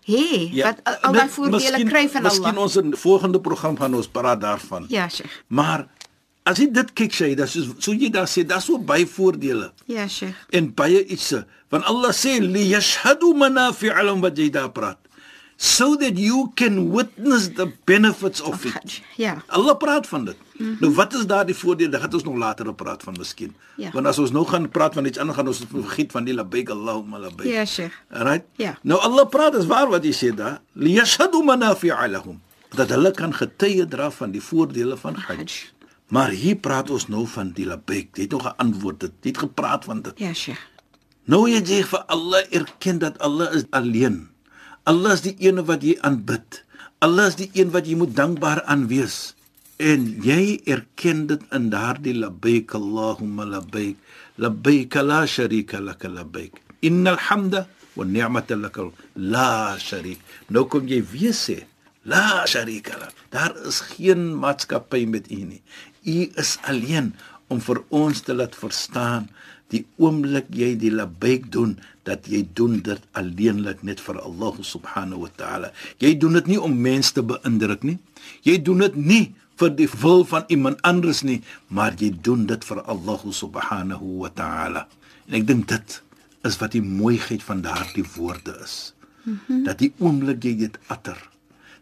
het, 0.04 0.54
wat 0.64 0.78
al- 0.84 0.94
al 1.02 1.12
daai 1.12 1.28
voordele 1.28 1.60
miskien- 1.70 1.88
kry 1.88 2.08
van 2.08 2.22
Miskien 2.22 2.44
Allah. 2.44 2.62
ons 2.62 2.76
in 2.76 2.96
volgende 2.96 3.40
program 3.40 3.76
gaan 3.78 3.94
ons 3.94 4.08
praat 4.08 4.40
daarvan. 4.40 4.84
Ja, 4.88 5.08
Sheikh. 5.08 5.30
Maar 5.46 5.86
as 6.44 6.58
jy 6.58 6.66
dit 6.72 6.94
kyk 6.94 7.12
sê, 7.14 7.34
dis 7.38 7.52
so, 7.78 7.92
jy 7.92 8.10
daar 8.10 8.26
sê, 8.26 8.42
daar's 8.46 8.64
so 8.66 8.78
baie 8.78 9.06
voordele. 9.06 9.70
Ja, 9.86 10.08
Sheikh. 10.08 10.34
en 10.52 10.72
baie 10.74 11.04
ietsie 11.06 11.44
want 11.70 11.84
Allah 11.88 12.12
sê 12.12 12.38
li 12.40 12.68
yashhadu 12.72 13.34
manafi'a 13.34 14.02
lahum 14.02 14.20
wat 14.20 14.36
jy 14.36 14.50
daar 14.50 14.72
praat 14.72 14.98
so 15.56 15.94
that 15.96 16.18
you 16.18 16.50
can 16.56 16.90
witness 16.90 17.48
the 17.54 17.66
benefits 17.86 18.40
of 18.40 18.64
it 18.66 18.72
Hajj. 18.74 19.02
Ja. 19.16 19.42
Allah 19.46 19.76
praat 19.78 20.06
van 20.10 20.24
dit 20.24 20.36
mm 20.58 20.66
-hmm. 20.66 20.76
nou 20.80 20.92
wat 20.94 21.14
is 21.14 21.26
daardie 21.26 21.54
voordele 21.54 21.90
dit 21.90 22.00
gaan 22.00 22.12
ons 22.12 22.24
nog 22.24 22.36
later 22.36 22.74
praat 22.74 23.02
van 23.02 23.14
miskien 23.18 23.54
Ja. 23.76 23.90
want 23.92 24.06
as 24.06 24.18
ons 24.18 24.30
nou 24.30 24.44
gaan 24.46 24.68
praat 24.68 24.94
van 24.94 25.06
iets 25.06 25.18
anders 25.18 25.38
gaan 25.38 25.46
ons 25.46 25.58
dit 25.58 25.68
vergiet 25.70 26.12
van 26.12 26.24
die 26.24 26.34
labbaik 26.34 26.68
Allahumma 26.70 27.18
labbaik 27.18 27.48
Ja, 27.48 27.64
Sheikh. 27.64 27.94
Alright? 28.10 28.44
Ja. 28.56 28.78
Nou 28.82 29.00
Allah 29.00 29.28
praat 29.28 29.54
is 29.54 29.66
waar 29.66 29.88
wat 29.88 30.04
hy 30.04 30.12
sê 30.12 30.34
daar. 30.34 30.60
Liyashhadu 30.72 31.42
manafi'a 31.44 32.06
lahum. 32.08 32.40
Dat 32.74 32.88
hulle 32.88 33.10
kan 33.10 33.34
getuie 33.34 33.86
dra 33.88 34.10
van 34.10 34.30
die 34.30 34.42
voordele 34.42 34.96
van 34.96 35.14
Hajj. 35.14 35.71
Maar 36.12 36.34
hier 36.36 36.58
praat 36.60 36.90
ons 36.92 37.08
nou 37.08 37.24
van 37.34 37.54
die 37.56 37.64
labbaik. 37.64 38.12
Jy 38.16 38.26
het 38.26 38.34
nog 38.36 38.44
geantwoord 38.44 39.00
dit. 39.00 39.14
Jy 39.24 39.32
het 39.32 39.42
gepraat 39.46 39.88
van 39.88 40.02
dit. 40.04 40.18
Ja, 40.20 40.34
Sheikh. 40.36 40.60
Nou 41.30 41.46
jy 41.46 41.60
sê 41.62 41.78
vir 41.86 42.02
Allah 42.10 42.42
erken 42.50 42.98
dat 43.00 43.16
Allah 43.22 43.54
is 43.56 43.64
alleen. 43.70 44.26
Allah 44.90 45.14
is 45.14 45.22
die 45.24 45.36
een 45.38 45.62
wat 45.64 45.84
jy 45.86 45.94
aanbid. 46.02 46.64
Allah 47.02 47.30
is 47.30 47.38
die 47.38 47.48
een 47.54 47.70
wat 47.72 47.86
jy 47.86 47.94
moet 47.96 48.16
dankbaar 48.18 48.60
aan 48.66 48.88
wees. 48.90 49.36
En 49.78 50.04
jy 50.22 50.58
erken 50.66 51.28
dit 51.30 51.46
in 51.54 51.70
daardie 51.72 52.16
labbaik 52.18 52.74
Allahumma 52.76 53.46
labbaik. 53.46 53.96
Labbaik 54.42 54.98
la 55.00 55.22
sharika 55.26 55.80
lak 55.80 56.04
labbaik. 56.04 56.58
Innal 56.82 57.20
hamda 57.30 57.68
wa 57.94 58.04
ni'mata 58.04 58.58
lak 58.58 58.76
la 59.14 59.78
sharik. 59.78 60.18
Nou 60.50 60.66
kom 60.66 60.90
jy 60.90 61.00
weer 61.14 61.32
sê 61.32 61.62
la 62.02 62.42
sharika 62.50 62.98
lak. 62.98 63.14
Daar 63.30 63.54
is 63.64 63.80
geen 63.94 64.34
maatskappy 64.36 65.06
met 65.06 65.30
u 65.30 65.40
nie. 65.54 65.62
U 66.04 66.18
is 66.40 66.58
alleen 66.66 67.12
om 67.52 67.60
vir 67.60 67.82
ons 67.94 68.20
te 68.24 68.34
laat 68.34 68.56
verstaan 68.58 69.28
die 69.72 69.84
oomblik 70.02 70.50
jy 70.52 70.74
die 70.80 70.92
labbaik 70.92 71.48
doen 71.52 71.76
dat 72.04 72.26
jy 72.28 72.42
doen 72.58 72.80
dit 72.84 73.04
alleenlik 73.16 73.82
net 73.86 74.02
vir 74.04 74.18
Allah 74.20 74.58
subhanahu 74.60 75.24
wa 75.24 75.30
ta'ala. 75.38 75.70
Jy 76.02 76.16
doen 76.20 76.36
dit 76.40 76.50
nie 76.52 76.60
om 76.60 76.74
mense 76.74 77.14
te 77.16 77.24
beïndruk 77.24 77.86
nie. 77.86 77.96
Jy 78.44 78.58
doen 78.66 78.84
dit 78.84 78.98
nie 78.98 79.24
vir 79.60 79.72
die 79.78 79.88
wil 80.02 80.24
van 80.28 80.44
iemand 80.52 80.82
anders 80.88 81.22
nie, 81.24 81.40
maar 81.68 81.94
jy 81.98 82.10
doen 82.26 82.44
dit 82.50 82.64
vir 82.66 82.82
Allah 82.84 83.24
subhanahu 83.42 84.18
wa 84.24 84.32
ta'ala. 84.34 84.86
En 85.30 85.38
ek 85.40 85.46
dink 85.48 85.68
dit 85.70 85.98
is 86.44 86.58
wat 86.60 86.74
die 86.74 86.82
mooiheid 86.84 87.44
van 87.46 87.62
daardie 87.64 88.04
woorde 88.16 88.58
is. 88.64 88.94
Mm 89.22 89.38
-hmm. 89.46 89.64
Dat 89.64 89.78
die 89.78 89.92
oomblik 89.98 90.42
jy 90.44 90.56
dit 90.66 90.78
utter. 90.90 91.18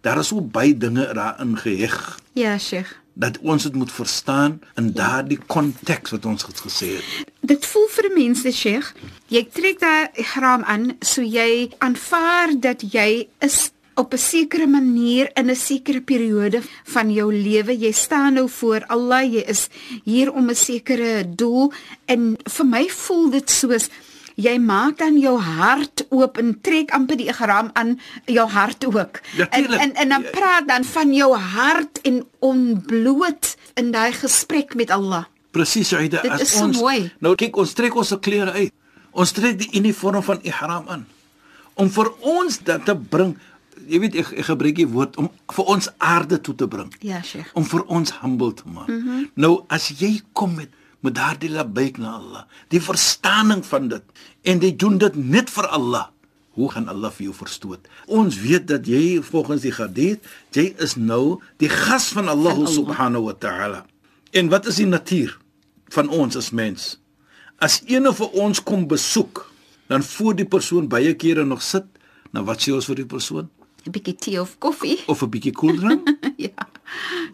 Daar 0.00 0.18
is 0.18 0.28
so 0.28 0.40
baie 0.40 0.76
dinge 0.76 1.08
daarin 1.14 1.56
geheg 1.56 2.18
Ja, 2.32 2.58
Sheikh. 2.58 3.00
Dat 3.20 3.38
ons 3.44 3.62
dit 3.62 3.74
moet 3.76 3.92
verstaan 3.92 4.60
in 4.80 4.92
daardie 4.96 5.38
konteks 5.46 6.14
wat 6.14 6.26
ons 6.26 6.46
gesê 6.64 6.94
het. 6.96 7.10
Dit 7.40 7.66
voel 7.66 7.88
vir 7.96 8.06
'n 8.08 8.14
mens, 8.14 8.42
die 8.42 8.52
Sheikh. 8.52 8.94
Jy 9.28 9.44
trek 9.52 9.80
daai 9.80 10.08
ihram 10.14 10.62
aan, 10.64 10.96
so 11.00 11.22
jy 11.22 11.70
aanvaar 11.78 12.48
dat 12.60 12.80
jy 12.92 13.28
is 13.40 13.70
op 13.94 14.12
'n 14.12 14.18
sekere 14.18 14.66
manier 14.66 15.30
in 15.34 15.50
'n 15.50 15.56
sekere 15.56 16.00
periode 16.00 16.60
van 16.84 17.12
jou 17.12 17.32
lewe. 17.32 17.78
Jy 17.78 17.92
staan 17.92 18.32
nou 18.32 18.48
voor 18.48 18.84
Allah, 18.86 19.32
jy 19.32 19.42
is 19.46 19.68
hier 20.04 20.32
om 20.32 20.48
'n 20.50 20.54
sekere 20.54 21.34
doel 21.34 21.72
en 22.04 22.36
vir 22.44 22.66
my 22.66 22.88
voel 22.88 23.30
dit 23.30 23.50
soos 23.50 23.88
jy 24.40 24.56
maak 24.58 24.98
dan 24.98 25.18
jou 25.20 25.36
hart 25.38 26.04
oop 26.10 26.38
en 26.40 26.54
trek 26.64 26.90
amper 26.96 27.16
die 27.20 27.28
ihram 27.30 27.70
aan 27.78 27.98
jou 28.26 28.46
hart 28.48 28.84
ook. 28.88 29.20
Ja, 29.36 29.46
en, 29.50 29.68
en 29.72 29.94
en 29.94 30.08
dan 30.08 30.24
praat 30.32 30.68
dan 30.68 30.84
van 30.84 31.12
jou 31.14 31.30
hart 31.36 32.00
en 32.08 32.22
onbloot 32.38 33.54
in 33.80 33.92
daai 33.94 34.12
gesprek 34.16 34.74
met 34.74 34.90
Allah. 34.90 35.24
Presies, 35.50 35.92
Aida, 35.94 36.22
Dit 36.22 36.30
as 36.30 36.40
is 36.46 36.52
so 36.54 36.64
ons 36.64 36.78
mooi. 36.78 37.10
nou 37.18 37.34
kyk 37.34 37.56
ons 37.58 37.72
trek 37.74 37.94
ons 37.98 38.12
klere 38.22 38.52
uit. 38.52 38.72
Ons 39.10 39.32
trek 39.34 39.58
die 39.58 39.70
uniform 39.78 40.22
van 40.22 40.38
ihram 40.46 40.88
aan 40.88 41.06
om 41.80 41.88
vir 41.90 42.10
ons 42.20 42.58
dit 42.58 42.84
te 42.84 42.94
bring. 42.94 43.36
Jy 43.88 43.98
weet 44.02 44.16
ek, 44.20 44.32
ek 44.42 44.46
gebruik 44.50 44.76
die 44.76 44.86
woord 44.90 45.16
om 45.18 45.30
vir 45.54 45.70
ons 45.72 45.88
aarde 45.98 46.38
toe 46.44 46.54
te 46.54 46.66
bring. 46.68 46.90
Ja, 47.00 47.22
Sheikh. 47.24 47.48
Om 47.56 47.64
vir 47.64 47.82
ons 47.88 48.12
humble 48.20 48.52
te 48.54 48.68
maak. 48.68 48.88
Mm 48.88 49.00
-hmm. 49.06 49.30
Nou 49.34 49.64
as 49.68 49.88
jy 49.98 50.20
kom 50.32 50.54
met 50.54 50.68
met 51.00 51.14
daardie 51.14 51.50
labbaik 51.50 51.98
na 51.98 52.12
Allah, 52.18 52.44
die 52.68 52.80
verstaaning 52.80 53.64
van 53.66 53.88
dit 53.88 54.02
en 54.42 54.60
jy 54.60 54.72
doen 54.76 54.98
dit 54.98 55.14
net 55.16 55.50
vir 55.50 55.66
Allah. 55.68 56.08
Hoe 56.58 56.70
gaan 56.72 56.88
Allah 56.88 57.10
vir 57.14 57.24
jou 57.28 57.34
verstoot? 57.34 57.86
Ons 58.06 58.40
weet 58.42 58.66
dat 58.68 58.86
jy 58.86 59.20
volgens 59.22 59.62
die 59.62 59.72
hadith, 59.72 60.24
jy 60.52 60.74
is 60.82 60.96
nou 60.96 61.38
die 61.62 61.68
gas 61.70 62.08
van 62.12 62.28
Allah, 62.28 62.52
Van 62.52 62.64
Allah. 62.66 62.74
subhanahu 62.74 63.24
wa 63.24 63.32
ta'ala. 63.32 63.84
En 64.32 64.48
wat 64.48 64.66
is 64.66 64.76
die 64.76 64.86
natuur 64.86 65.38
van 65.88 66.08
ons 66.08 66.36
as 66.36 66.50
mens? 66.50 66.98
As 67.58 67.80
een 67.86 68.14
van 68.14 68.28
ons 68.32 68.62
kom 68.62 68.86
besoek, 68.88 69.46
dan 69.86 70.02
voor 70.02 70.34
die 70.36 70.44
persoon 70.46 70.88
baie 70.88 71.14
kere 71.14 71.44
nog 71.44 71.62
sit, 71.62 71.84
nou 72.32 72.44
wat 72.44 72.60
sê 72.62 72.72
ons 72.74 72.86
vir 72.86 72.96
die 72.96 73.06
persoon? 73.06 73.48
'n 73.86 73.90
bietjie 73.90 74.14
tee 74.16 74.40
of 74.40 74.58
koffie. 74.58 74.98
Of 75.06 75.22
'n 75.22 75.30
bietjie 75.30 75.52
koeldrank? 75.52 76.04
ja. 76.36 76.68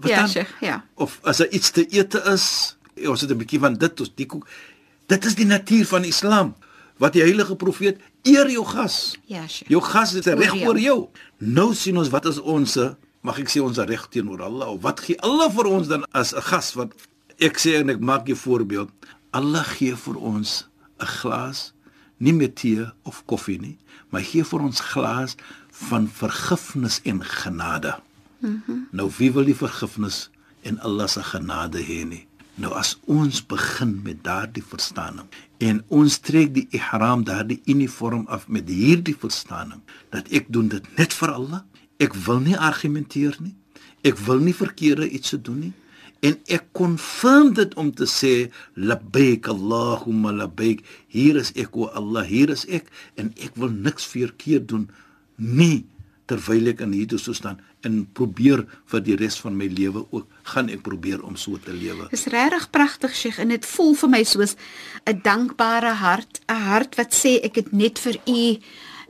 Wat 0.01 0.11
ja, 0.11 0.17
dan? 0.17 0.29
Sheikh, 0.29 0.61
ja. 0.61 0.85
of 0.95 1.19
as 1.23 1.37
daar 1.37 1.49
iets 1.49 1.71
te 1.71 1.87
ete 1.89 2.23
is, 2.33 2.75
ons 3.05 3.21
het 3.21 3.31
'n 3.31 3.37
bietjie 3.38 3.59
van 3.61 3.75
dit 3.75 4.00
of 4.00 4.09
die. 4.15 4.29
Dit 5.07 5.25
is 5.25 5.35
die 5.35 5.47
natuur 5.47 5.87
van 5.87 6.05
Islam. 6.05 6.55
Wat 6.97 7.12
die 7.12 7.23
heilige 7.23 7.57
profeet 7.57 8.00
eer 8.23 8.50
jou 8.50 8.65
gas. 8.65 9.17
Ja, 9.26 9.47
Sheikh. 9.49 9.69
Jou 9.69 9.83
gas 9.83 10.15
Oor 10.15 10.37
reg 10.37 10.67
oor 10.67 10.79
jou. 10.79 11.09
Nou 11.38 11.75
sien 11.75 11.97
ons 11.97 12.09
wat 12.09 12.25
is 12.25 12.38
ons 12.38 12.79
mag 13.26 13.38
ek 13.38 13.49
sê 13.50 13.61
ons 13.61 13.79
reg 13.79 14.09
teenoor 14.09 14.43
Allah 14.43 14.69
of 14.69 14.83
wat 14.83 15.00
gee 15.00 15.19
Allah 15.26 15.50
vir 15.50 15.67
ons 15.67 15.88
dan 15.88 16.05
as 16.12 16.33
'n 16.35 16.41
gas 16.41 16.75
wat 16.75 16.93
ek 17.38 17.59
sê 17.59 17.81
en 17.81 17.91
ek 17.91 18.00
maak 18.00 18.29
'n 18.29 18.35
voorbeeld. 18.37 18.91
Allah 19.33 19.65
gee 19.65 19.97
vir 19.97 20.17
ons 20.17 20.65
'n 21.00 21.07
glas 21.07 21.73
nie 22.19 22.33
met 22.33 22.57
tee 22.57 22.87
of 23.05 23.25
koffie 23.26 23.61
nie, 23.61 23.79
maar 24.11 24.23
gee 24.23 24.45
vir 24.45 24.61
ons 24.61 24.81
glas 24.81 25.37
van 25.71 26.09
vergifnis 26.09 27.00
en 27.05 27.23
genade. 27.23 28.00
Nou 28.93 29.11
wie 29.19 29.33
wil 29.33 29.45
die 29.45 29.55
vergifnis 29.55 30.31
en 30.62 30.79
Allah 30.81 31.09
se 31.09 31.23
genade 31.23 31.83
hê 31.83 32.05
nie? 32.07 32.25
Nou 32.57 32.73
as 32.73 32.95
ons 33.05 33.43
begin 33.47 33.99
met 34.05 34.23
daardie 34.25 34.65
verstaaning 34.65 35.29
en 35.61 35.83
ons 35.93 36.19
trek 36.25 36.55
die 36.57 36.67
ihram 36.77 37.25
daardie 37.29 37.61
uniform 37.69 38.25
af 38.33 38.49
met 38.49 38.69
hierdie 38.69 39.17
verstaaning 39.17 39.83
dat 40.15 40.31
ek 40.33 40.49
doen 40.49 40.69
dit 40.73 40.85
net 40.97 41.13
vir 41.17 41.35
Allah. 41.35 41.65
Ek 42.01 42.17
wil 42.27 42.41
nie 42.45 42.57
argumenteer 42.57 43.37
nie. 43.41 43.55
Ek 44.05 44.17
wil 44.29 44.41
nie 44.41 44.57
verkeerde 44.57 45.09
iets 45.09 45.35
se 45.35 45.41
doen 45.41 45.61
nie 45.67 45.75
en 46.25 46.37
ek 46.53 46.71
confirm 46.77 47.53
dit 47.57 47.75
om 47.81 47.91
te 47.93 48.07
sê 48.09 48.33
labbaik 48.75 49.51
allahumma 49.53 50.33
labbaik 50.33 50.83
hier 51.13 51.37
is 51.41 51.53
ek 51.61 51.77
o 51.77 51.91
Allah 52.01 52.25
hier 52.29 52.53
is 52.55 52.65
ek 52.79 52.89
en 53.21 53.33
ek 53.37 53.59
wil 53.61 53.73
niks 53.73 54.09
verkeerd 54.09 54.69
doen 54.73 54.89
nie 55.37 55.85
terwyl 56.26 56.73
ek 56.73 56.83
in 56.85 56.95
hierdie 56.97 57.18
so 57.18 57.35
staan 57.37 57.61
en 57.87 58.00
probeer 58.18 58.64
vir 58.90 59.04
die 59.06 59.16
res 59.18 59.38
van 59.42 59.56
my 59.59 59.68
lewe 59.71 60.02
ook 60.11 60.26
gaan 60.52 60.71
ek 60.73 60.83
probeer 60.87 61.23
om 61.26 61.37
so 61.38 61.59
te 61.62 61.75
lewe. 61.75 62.09
Dis 62.11 62.26
regtig 62.33 62.71
pragtig, 62.75 63.14
Sheikh, 63.14 63.38
en 63.42 63.54
dit 63.54 63.68
voel 63.76 63.95
vir 63.95 64.11
my 64.11 64.23
soos 64.25 64.56
'n 65.06 65.21
dankbare 65.23 65.95
hart, 66.02 66.40
'n 66.49 66.62
hart 66.71 66.97
wat 66.97 67.14
sê 67.14 67.38
ek 67.45 67.54
het 67.56 67.73
net 67.73 67.99
vir 67.99 68.18
u 68.26 68.59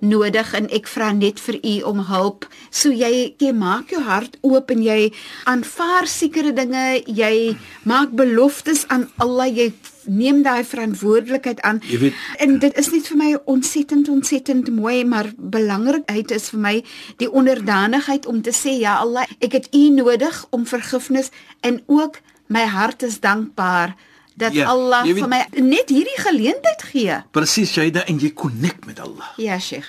nodig 0.00 0.52
en 0.54 0.68
ek 0.74 0.88
vra 0.90 1.12
net 1.12 1.40
vir 1.40 1.58
u 1.62 1.74
om 1.90 2.04
hulp. 2.10 2.46
So 2.70 2.92
jy 2.92 3.34
jy 3.38 3.52
maak 3.52 3.90
jou 3.90 4.02
hart 4.02 4.36
oop 4.42 4.70
en 4.70 4.82
jy 4.82 5.12
aanvaar 5.44 6.06
sekere 6.06 6.52
dinge, 6.52 7.02
jy 7.06 7.56
maak 7.84 8.14
beloftes 8.16 8.86
aan 8.88 9.08
Allah, 9.22 9.48
jy 9.48 9.72
neem 10.06 10.42
daai 10.42 10.64
verantwoordelikheid 10.64 11.60
aan. 11.60 11.80
Jy 11.82 11.98
weet- 11.98 12.14
en 12.38 12.58
dit 12.58 12.78
is 12.78 12.90
net 12.92 13.06
vir 13.08 13.16
my 13.16 13.36
ontsettend 13.44 14.08
ontsettend 14.08 14.70
mooi, 14.70 15.04
maar 15.04 15.32
belangrikheid 15.36 16.30
is 16.30 16.50
vir 16.50 16.60
my 16.60 16.84
die 17.16 17.30
onderdanigheid 17.30 18.26
om 18.26 18.42
te 18.42 18.50
sê 18.52 18.78
ja 18.78 18.98
Allah, 18.98 19.24
ek 19.40 19.52
het 19.52 19.68
u 19.74 19.88
nodig 19.90 20.46
om 20.50 20.66
vergifnis 20.66 21.30
en 21.60 21.82
ook 21.86 22.20
my 22.46 22.64
hart 22.64 23.02
is 23.02 23.20
dankbaar 23.20 23.96
dat 24.36 24.52
Ja, 24.52 24.68
Allah 24.68 25.02
weet- 25.04 25.18
vir 25.18 25.28
my 25.28 25.46
net 25.60 25.88
hierdie 25.88 26.20
geleentheid 26.20 26.82
gee. 26.92 27.22
Presies, 27.30 27.72
Shaida 27.72 28.04
en 28.06 28.18
jy 28.18 28.32
connect 28.32 28.86
met 28.86 29.00
Allah. 29.00 29.32
Ja, 29.36 29.58
Sheikh. 29.58 29.86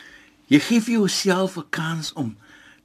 Jy 0.47 0.59
gee 0.59 0.81
vir 0.81 0.93
jouself 0.93 1.57
'n 1.57 1.65
kans 1.69 2.13
om 2.13 2.37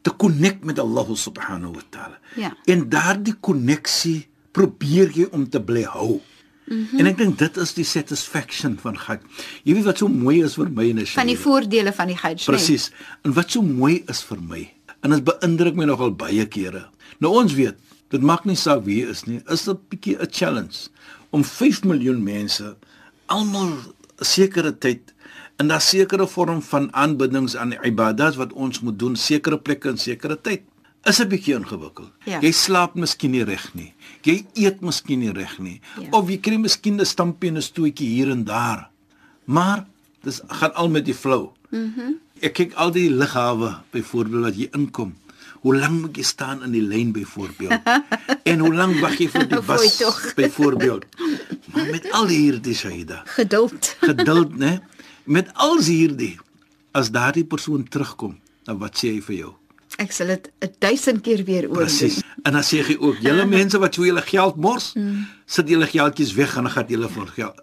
te 0.02 0.11
connect 0.16 0.64
met 0.64 0.78
Allah 0.78 1.07
subhanahu 1.14 1.73
wa 1.75 1.83
taala. 1.90 2.19
Ja. 2.37 2.57
En 2.64 2.88
daardie 2.88 3.35
koneksie 3.40 4.28
probeer 4.52 5.11
jy 5.14 5.28
om 5.31 5.49
te 5.49 5.61
bly 5.61 5.83
hou. 5.83 6.21
Mm. 6.64 6.87
-hmm. 6.90 6.99
En 6.99 7.07
ek 7.07 7.16
dink 7.19 7.38
dit 7.38 7.57
is 7.57 7.75
die 7.75 7.85
satisfaction 7.85 8.78
van 8.81 8.95
Hajj. 8.95 9.21
Jy 9.62 9.75
weet 9.75 9.85
wat 9.85 9.99
so 9.99 10.09
mooi 10.09 10.42
is 10.45 10.54
vir 10.54 10.71
my 10.71 10.90
en 10.90 11.07
Van 11.07 11.26
die 11.26 11.38
voordele 11.38 11.92
van 11.92 12.07
die 12.07 12.16
Hajj. 12.16 12.45
Presies. 12.45 12.90
En 13.22 13.33
wat 13.33 13.51
so 13.51 13.62
mooi 13.62 14.03
is 14.07 14.22
vir 14.22 14.38
my, 14.42 14.72
en 15.01 15.11
dit 15.11 15.25
beïndruk 15.25 15.75
my 15.75 15.85
nogal 15.85 16.14
baie 16.14 16.46
kere. 16.46 16.87
Nou 17.18 17.33
ons 17.35 17.53
weet, 17.55 17.75
dit 18.09 18.20
maak 18.22 18.44
nie 18.44 18.57
saak 18.57 18.85
wie 18.85 19.01
jy 19.03 19.11
is 19.11 19.25
nie, 19.25 19.40
is 19.51 19.68
'n 19.68 19.79
bietjie 19.88 20.16
'n 20.20 20.29
challenge 20.31 20.88
om 21.33 21.45
5 21.45 21.83
miljoen 21.88 22.21
mense 22.23 22.77
almal 23.33 23.73
'n 24.21 24.25
sekere 24.25 24.73
tyd 24.79 25.14
in 25.59 25.73
'n 25.73 25.81
sekere 25.81 26.27
vorm 26.27 26.62
van 26.62 26.92
aanbiddings 26.92 27.57
aan 27.57 27.73
ibadat 27.83 28.37
wat 28.37 28.53
ons 28.53 28.81
moet 28.81 28.99
doen 28.99 29.16
sekere 29.16 29.59
plekke 29.59 29.88
in 29.88 29.99
sekere 29.99 30.37
tyd. 30.40 30.62
Is 31.05 31.18
'n 31.21 31.29
bietjie 31.29 31.55
ingewikkeld. 31.55 32.12
Ja. 32.25 32.40
Jy 32.40 32.53
slaap 32.53 32.95
miskien 32.95 33.31
nie 33.31 33.45
reg 33.45 33.75
nie. 33.75 33.95
Jy 34.23 34.47
eet 34.55 34.81
miskien 34.81 35.18
nie 35.18 35.33
reg 35.33 35.59
nie. 35.59 35.81
Ja. 36.01 36.09
Of 36.11 36.29
jy 36.29 36.38
kry 36.38 36.57
miskien 36.57 37.01
'n 37.01 37.07
stampie 37.07 37.49
en 37.49 37.57
'n 37.57 37.62
stootjie 37.62 38.09
hier 38.09 38.31
en 38.31 38.45
daar. 38.45 38.90
Maar 39.45 39.87
dis 40.23 40.40
gaan 40.47 40.75
al 40.75 40.88
met 40.88 41.05
die 41.05 41.14
flow. 41.14 41.53
Mhm. 41.71 41.81
Mm 41.81 42.21
ek 42.42 42.57
kyk 42.59 42.73
al 42.75 42.90
die 42.90 43.11
lughawe 43.11 43.68
byvoorbeeld 43.95 44.42
wat 44.42 44.57
jy 44.57 44.68
inkom. 44.75 45.14
Hoe 45.62 45.77
lank 45.79 46.01
moet 46.01 46.16
jy 46.16 46.25
staan 46.27 46.64
in 46.66 46.73
die 46.75 46.83
lyn 46.83 47.12
byvoorbeeld? 47.14 47.87
en 48.51 48.59
hoe 48.59 48.73
lank 48.75 48.99
wag 48.99 49.14
jy 49.23 49.29
vir 49.31 49.47
die 49.47 49.61
bus 49.62 50.01
byvoorbeeld? 50.35 51.07
Maar 51.73 51.90
met 51.90 52.11
al 52.12 52.27
hierdie 52.27 52.75
Shaida, 52.75 53.23
Geduld. 53.25 53.97
geduld, 54.01 54.57
né? 54.59 54.81
Met 55.25 55.51
al 55.55 55.79
hierdie 55.81 56.37
as 56.92 57.11
daardie 57.11 57.45
persoon 57.45 57.88
terugkom, 57.88 58.38
dan 58.64 58.79
wat 58.79 58.99
sê 58.99 59.14
hy 59.14 59.21
vir 59.25 59.37
jou? 59.37 59.53
Ek 60.03 60.12
sal 60.12 60.33
dit 60.33 60.49
1000 60.81 61.21
keer 61.25 61.45
weer 61.45 61.68
oor 61.68 61.85
Presies. 61.85 62.21
En 62.42 62.57
dan 62.57 62.64
sê 62.66 62.81
hy 62.85 62.97
ook, 62.99 63.21
julle 63.25 63.45
mense 63.47 63.79
wat 63.79 63.95
so 63.95 64.05
julle 64.09 64.25
geld 64.25 64.57
mors, 64.57 64.92
sit 65.47 65.68
julle 65.68 65.87
geldjies 65.87 66.35
weg 66.38 66.57
en 66.57 66.68
dan 66.68 66.75
gaan 66.75 66.92
julle 66.92 67.09
vir 67.12 67.33
geld. 67.37 67.62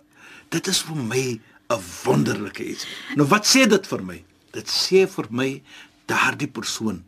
Dit 0.53 0.67
is 0.67 0.81
vir 0.85 0.97
my 0.97 1.23
'n 1.69 1.81
wonderlike 2.05 2.63
iets. 2.63 2.87
Nou 3.15 3.27
wat 3.27 3.45
sê 3.45 3.67
dit 3.67 3.87
vir 3.87 4.03
my? 4.03 4.23
Dit 4.51 4.67
sê 4.67 5.07
vir 5.07 5.27
my 5.29 5.61
daardie 6.07 6.49
persoon 6.49 7.03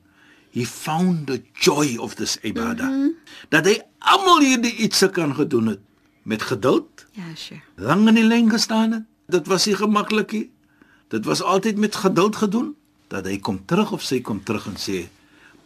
he 0.51 0.65
found 0.65 1.27
the 1.27 1.41
joy 1.55 1.97
of 1.97 2.15
this 2.15 2.37
ibadah. 2.43 2.87
Mm 2.87 3.01
-hmm. 3.01 3.11
Dat 3.49 3.65
hy 3.65 3.81
almal 3.97 4.39
hierdie 4.39 4.75
iets 4.75 5.03
kan 5.11 5.35
gedoen 5.35 5.67
het 5.67 5.79
met 6.23 6.41
geduld, 6.41 7.05
Ja, 7.11 7.23
Sheikh. 7.35 7.61
lang 7.75 8.07
in 8.07 8.15
die 8.15 8.23
lyn 8.23 8.49
gestaan 8.49 8.91
het. 8.91 9.03
Dit 9.27 9.47
was 9.47 9.65
nie 9.65 9.75
maklik 9.87 10.31
nie. 10.31 10.51
Dit 11.07 11.25
was 11.25 11.41
altyd 11.41 11.77
met 11.77 11.95
geduld 11.95 12.35
gedoen 12.35 12.75
dat 13.07 13.25
hy 13.25 13.39
kom 13.39 13.65
terug 13.65 13.91
of 13.91 14.01
sy 14.01 14.21
kom 14.21 14.43
terug 14.43 14.65
en 14.67 14.77
sê 14.79 15.07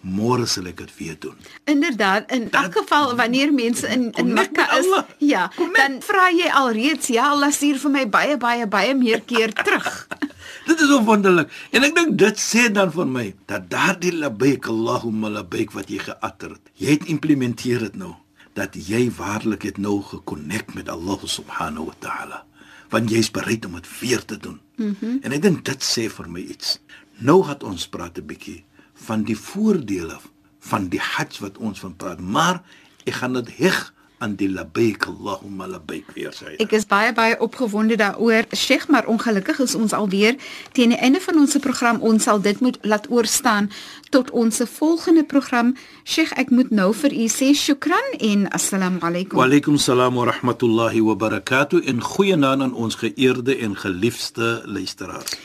môre 0.06 0.46
sal 0.46 0.68
ek 0.70 0.78
dit 0.78 0.92
weer 0.98 1.16
doen. 1.20 1.36
Inderdaad, 1.70 2.32
in 2.32 2.52
elk 2.52 2.74
geval 2.78 3.16
wanneer 3.18 3.54
mense 3.54 3.88
in 3.90 4.12
in 4.12 4.34
Mekka 4.34 4.68
is, 4.78 4.90
ja, 5.18 5.52
dan 5.74 6.02
vra 6.06 6.30
jy 6.30 6.50
alreeds 6.50 7.08
ja, 7.08 7.30
Allah 7.34 7.52
stuur 7.52 7.80
vir 7.82 7.92
my 7.92 8.04
baie 8.10 8.38
baie 8.38 8.68
baie 8.68 8.94
meer 8.96 9.22
keer 9.26 9.54
terug. 9.54 10.08
Dit 10.70 10.82
is 10.82 10.90
wonderlik. 11.06 11.50
En 11.72 11.84
ek 11.86 11.96
dink 11.96 12.18
dit 12.18 12.40
sê 12.42 12.68
dan 12.74 12.92
vir 12.94 13.06
my 13.10 13.26
dat 13.50 13.70
daardie 13.70 14.14
labbaik 14.18 14.66
Allahumma 14.70 15.30
labbaik 15.30 15.74
wat 15.78 15.90
jy 15.94 16.00
geuiter 16.02 16.56
het, 16.58 16.72
jy 16.82 16.96
het 16.98 17.06
implementeer 17.10 17.80
dit 17.90 17.96
nou 18.02 18.14
dat 18.56 18.76
jy 18.88 19.10
waarlik 19.18 19.66
het 19.68 19.78
nou 19.78 20.00
gekonnekt 20.02 20.74
met 20.74 20.90
Allah 20.90 21.20
subhanahu 21.24 21.90
wa 21.92 21.96
ta'ala. 22.00 22.46
Want 22.90 23.12
jy's 23.12 23.32
bereid 23.32 23.66
om 23.66 23.76
dit 23.76 23.90
weer 24.00 24.26
te 24.26 24.38
doen. 24.38 24.60
Mm 24.76 24.96
-hmm. 25.00 25.20
En 25.22 25.32
ek 25.32 25.42
dink 25.42 25.66
dit 25.66 25.84
sê 25.84 26.08
vir 26.10 26.30
my 26.30 26.40
iets. 26.40 26.80
Nou 27.18 27.44
het 27.48 27.64
ons 27.64 27.88
praat 27.88 28.18
'n 28.18 28.26
bietjie 28.26 28.64
van 28.94 29.24
die 29.24 29.38
voordele 29.38 30.20
van 30.60 30.88
die 30.88 31.00
Hajj 31.00 31.40
wat 31.40 31.58
ons 31.58 31.80
van 31.80 31.96
praat, 31.96 32.20
maar 32.20 32.64
ek 33.04 33.14
gaan 33.14 33.34
dit 33.34 33.58
heg 33.58 33.94
aan 34.26 34.36
die 34.40 34.50
labbaik 34.50 35.06
Allahumma 35.12 35.68
labbaik 35.70 36.10
weer 36.18 36.34
sê. 36.34 36.56
Ek 36.64 36.74
is 36.74 36.88
baie 36.90 37.14
baie 37.14 37.38
opgewonde 37.44 37.98
daaroor, 38.02 38.50
Sheikh, 38.56 38.88
maar 38.90 39.06
ongelukkig 39.12 39.62
is 39.66 39.76
ons 39.78 39.94
alweer 39.94 40.40
teen 40.74 40.96
die 40.96 41.00
einde 41.00 41.22
van 41.22 41.38
ons 41.42 41.58
program. 41.62 42.02
Ons 42.02 42.26
sal 42.26 42.42
dit 42.42 42.62
moet 42.66 42.80
laat 42.82 43.06
oorstaan 43.14 43.70
tot 44.16 44.32
ons 44.32 44.62
volgende 44.78 45.24
program. 45.24 45.76
Sheikh, 46.04 46.34
ek 46.42 46.50
moet 46.50 46.74
nou 46.74 46.90
vir 47.04 47.14
u 47.14 47.28
sê 47.32 47.52
shukran 47.54 48.16
en 48.20 48.48
assalamu 48.58 49.02
alaykum. 49.06 49.38
Wa 49.38 49.46
alaykum 49.50 49.78
salaam 49.78 50.18
wa 50.18 50.30
rahmatullahi 50.32 51.06
wa 51.06 51.18
barakatuh 51.26 51.86
en 51.86 52.02
goeienaand 52.02 52.70
aan 52.70 52.74
ons 52.74 52.98
geëerde 53.04 53.60
en 53.62 53.78
geliefde 53.78 54.62
luisteraars. 54.66 55.38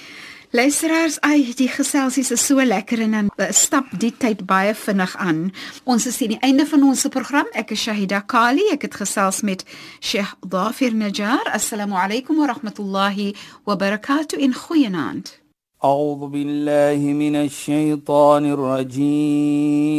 Luisteraars, 0.56 1.20
ai, 1.22 1.54
die 1.58 1.68
geselsies 1.68 2.32
is 2.32 2.46
so 2.46 2.64
lekker 2.64 3.02
en 3.04 3.12
dan 3.12 3.30
uh, 3.36 3.52
stap 3.52 3.86
die 4.00 4.14
tyd 4.18 4.46
baie 4.48 4.76
vinnig 4.76 5.16
aan. 5.20 5.52
Ons 5.84 6.06
is 6.08 6.22
aan 6.24 6.32
die 6.36 6.40
einde 6.48 6.66
van 6.70 6.84
ons 6.88 7.08
program. 7.12 7.46
Ek 7.52 7.72
is 7.76 7.82
Shahida 7.84 8.22
Kali. 8.24 8.64
Ek 8.72 8.82
het 8.88 8.96
gesels 8.96 9.42
met 9.44 9.66
Sheikh 10.00 10.36
Dafir 10.48 10.96
Najjar. 10.96 11.44
Assalamu 11.52 12.00
alaykum 12.00 12.40
wa 12.40 12.48
rahmatullahi 12.54 13.36
wa 13.66 13.76
barakatuh 13.76 14.40
in 14.40 14.54
goeienaand. 14.54 15.46
أعوذ 15.86 16.28
بالله 16.28 16.98
من 17.14 17.36
الشيطان 17.36 18.46
الرجيم 18.46 19.96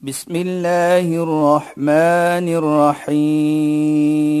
بسم 0.00 0.36
الله 0.36 1.22
الرحمن 1.22 2.48
الرحيم 3.10 4.40